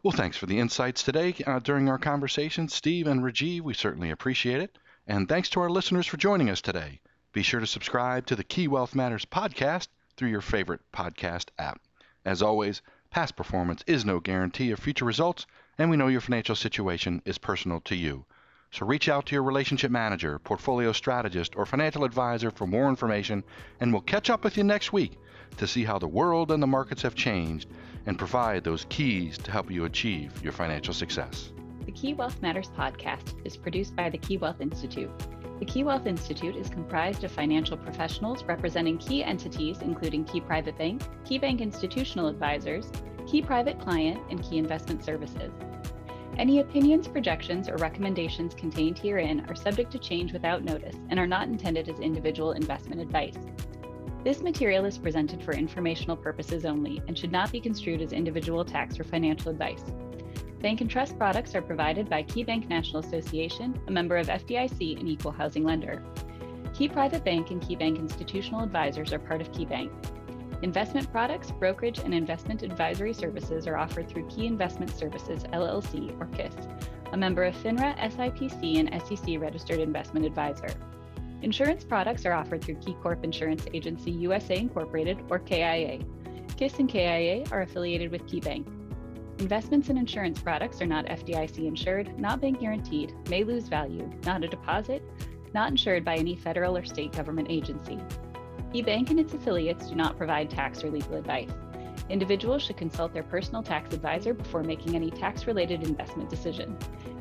Well, 0.00 0.12
thanks 0.12 0.36
for 0.36 0.46
the 0.46 0.60
insights 0.60 1.02
today 1.02 1.34
uh, 1.44 1.58
during 1.58 1.88
our 1.88 1.98
conversation, 1.98 2.68
Steve 2.68 3.08
and 3.08 3.20
Rajeev. 3.20 3.62
We 3.62 3.74
certainly 3.74 4.10
appreciate 4.10 4.60
it. 4.60 4.78
And 5.08 5.28
thanks 5.28 5.48
to 5.50 5.60
our 5.60 5.68
listeners 5.68 6.06
for 6.06 6.16
joining 6.16 6.48
us 6.50 6.60
today. 6.60 7.00
Be 7.32 7.42
sure 7.42 7.58
to 7.58 7.66
subscribe 7.66 8.24
to 8.26 8.36
the 8.36 8.44
Key 8.44 8.68
Wealth 8.68 8.94
Matters 8.94 9.24
podcast 9.24 9.88
through 10.16 10.28
your 10.28 10.40
favorite 10.40 10.82
podcast 10.92 11.46
app. 11.58 11.80
As 12.24 12.42
always, 12.42 12.80
past 13.10 13.34
performance 13.34 13.82
is 13.88 14.04
no 14.04 14.20
guarantee 14.20 14.70
of 14.70 14.78
future 14.78 15.04
results, 15.04 15.46
and 15.78 15.90
we 15.90 15.96
know 15.96 16.06
your 16.06 16.20
financial 16.20 16.54
situation 16.54 17.20
is 17.24 17.36
personal 17.36 17.80
to 17.80 17.96
you. 17.96 18.24
So 18.70 18.86
reach 18.86 19.08
out 19.08 19.26
to 19.26 19.34
your 19.34 19.42
relationship 19.42 19.90
manager, 19.90 20.38
portfolio 20.38 20.92
strategist, 20.92 21.56
or 21.56 21.66
financial 21.66 22.04
advisor 22.04 22.52
for 22.52 22.68
more 22.68 22.88
information, 22.88 23.42
and 23.80 23.92
we'll 23.92 24.02
catch 24.02 24.30
up 24.30 24.44
with 24.44 24.56
you 24.56 24.62
next 24.62 24.92
week 24.92 25.18
to 25.56 25.66
see 25.66 25.84
how 25.84 25.98
the 25.98 26.06
world 26.06 26.52
and 26.52 26.62
the 26.62 26.66
markets 26.66 27.02
have 27.02 27.14
changed 27.14 27.68
and 28.06 28.18
provide 28.18 28.64
those 28.64 28.86
keys 28.88 29.38
to 29.38 29.50
help 29.50 29.70
you 29.70 29.84
achieve 29.84 30.32
your 30.42 30.52
financial 30.52 30.94
success. 30.94 31.52
The 31.86 31.92
Key 31.92 32.14
Wealth 32.14 32.40
Matters 32.42 32.70
podcast 32.76 33.34
is 33.44 33.56
produced 33.56 33.96
by 33.96 34.10
the 34.10 34.18
Key 34.18 34.36
Wealth 34.36 34.60
Institute. 34.60 35.10
The 35.58 35.64
Key 35.64 35.84
Wealth 35.84 36.06
Institute 36.06 36.54
is 36.54 36.68
comprised 36.68 37.24
of 37.24 37.32
financial 37.32 37.76
professionals 37.76 38.44
representing 38.44 38.98
key 38.98 39.24
entities 39.24 39.78
including 39.80 40.24
Key 40.24 40.40
Private 40.40 40.78
Bank, 40.78 41.02
Key 41.24 41.38
Bank 41.38 41.60
Institutional 41.60 42.28
Advisors, 42.28 42.92
Key 43.26 43.42
Private 43.42 43.80
Client, 43.80 44.20
and 44.30 44.42
Key 44.42 44.58
Investment 44.58 45.04
Services. 45.04 45.50
Any 46.38 46.60
opinions, 46.60 47.08
projections, 47.08 47.68
or 47.68 47.76
recommendations 47.78 48.54
contained 48.54 48.98
herein 48.98 49.44
are 49.48 49.56
subject 49.56 49.90
to 49.90 49.98
change 49.98 50.32
without 50.32 50.62
notice 50.62 50.94
and 51.10 51.18
are 51.18 51.26
not 51.26 51.48
intended 51.48 51.88
as 51.88 51.98
individual 51.98 52.52
investment 52.52 53.00
advice. 53.00 53.38
This 54.24 54.42
material 54.42 54.84
is 54.84 54.98
presented 54.98 55.42
for 55.42 55.52
informational 55.52 56.16
purposes 56.16 56.64
only 56.64 57.00
and 57.06 57.16
should 57.16 57.30
not 57.30 57.52
be 57.52 57.60
construed 57.60 58.02
as 58.02 58.12
individual 58.12 58.64
tax 58.64 58.98
or 58.98 59.04
financial 59.04 59.50
advice. 59.50 59.84
Bank 60.60 60.80
and 60.80 60.90
trust 60.90 61.16
products 61.16 61.54
are 61.54 61.62
provided 61.62 62.10
by 62.10 62.24
KeyBank 62.24 62.68
National 62.68 62.98
Association, 62.98 63.80
a 63.86 63.92
member 63.92 64.16
of 64.16 64.26
FDIC 64.26 64.98
and 64.98 65.08
equal 65.08 65.30
housing 65.30 65.62
lender. 65.62 66.02
Key 66.74 66.88
Private 66.88 67.24
Bank 67.24 67.52
and 67.52 67.62
KeyBank 67.62 67.96
Institutional 67.96 68.64
Advisors 68.64 69.12
are 69.12 69.20
part 69.20 69.40
of 69.40 69.52
KeyBank. 69.52 69.90
Investment 70.62 71.10
products, 71.12 71.52
brokerage, 71.52 72.00
and 72.00 72.12
investment 72.12 72.64
advisory 72.64 73.12
services 73.12 73.68
are 73.68 73.76
offered 73.76 74.08
through 74.08 74.26
Key 74.26 74.46
Investment 74.46 74.90
Services 74.90 75.44
LLC 75.52 76.20
or 76.20 76.26
KISS, 76.26 76.54
a 77.12 77.16
member 77.16 77.44
of 77.44 77.54
FINRA, 77.54 77.96
SIPC, 78.00 78.80
and 78.80 79.02
SEC 79.06 79.40
registered 79.40 79.78
investment 79.78 80.26
advisor. 80.26 80.68
Insurance 81.42 81.84
products 81.84 82.26
are 82.26 82.32
offered 82.32 82.64
through 82.64 82.74
KeyCorp 82.76 83.22
Insurance 83.22 83.66
Agency 83.72 84.10
USA 84.10 84.56
Incorporated 84.56 85.22
or 85.30 85.38
KIA. 85.38 86.00
KISS 86.56 86.80
and 86.80 86.88
KIA 86.88 87.44
are 87.52 87.62
affiliated 87.62 88.10
with 88.10 88.26
KeyBank. 88.26 88.66
Investments 89.38 89.88
and 89.88 89.96
insurance 89.96 90.40
products 90.40 90.82
are 90.82 90.86
not 90.86 91.06
FDIC 91.06 91.64
insured, 91.64 92.18
not 92.18 92.40
bank 92.40 92.58
guaranteed, 92.58 93.14
may 93.28 93.44
lose 93.44 93.68
value, 93.68 94.10
not 94.26 94.42
a 94.42 94.48
deposit, 94.48 95.00
not 95.54 95.70
insured 95.70 96.04
by 96.04 96.16
any 96.16 96.34
federal 96.34 96.76
or 96.76 96.84
state 96.84 97.12
government 97.12 97.46
agency. 97.48 98.00
KeyBank 98.74 99.10
and 99.10 99.20
its 99.20 99.32
affiliates 99.32 99.88
do 99.88 99.94
not 99.94 100.18
provide 100.18 100.50
tax 100.50 100.82
or 100.82 100.90
legal 100.90 101.14
advice. 101.14 101.52
Individuals 102.10 102.64
should 102.64 102.76
consult 102.76 103.14
their 103.14 103.22
personal 103.22 103.62
tax 103.62 103.94
advisor 103.94 104.34
before 104.34 104.64
making 104.64 104.96
any 104.96 105.12
tax 105.12 105.46
related 105.46 105.84
investment 105.84 106.28
decision. 106.28 106.76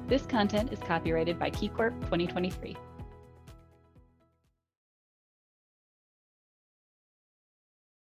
This 0.08 0.26
content 0.26 0.74
is 0.74 0.80
copyrighted 0.80 1.38
by 1.38 1.52
KeyCorp 1.52 1.94
2023. 2.06 2.76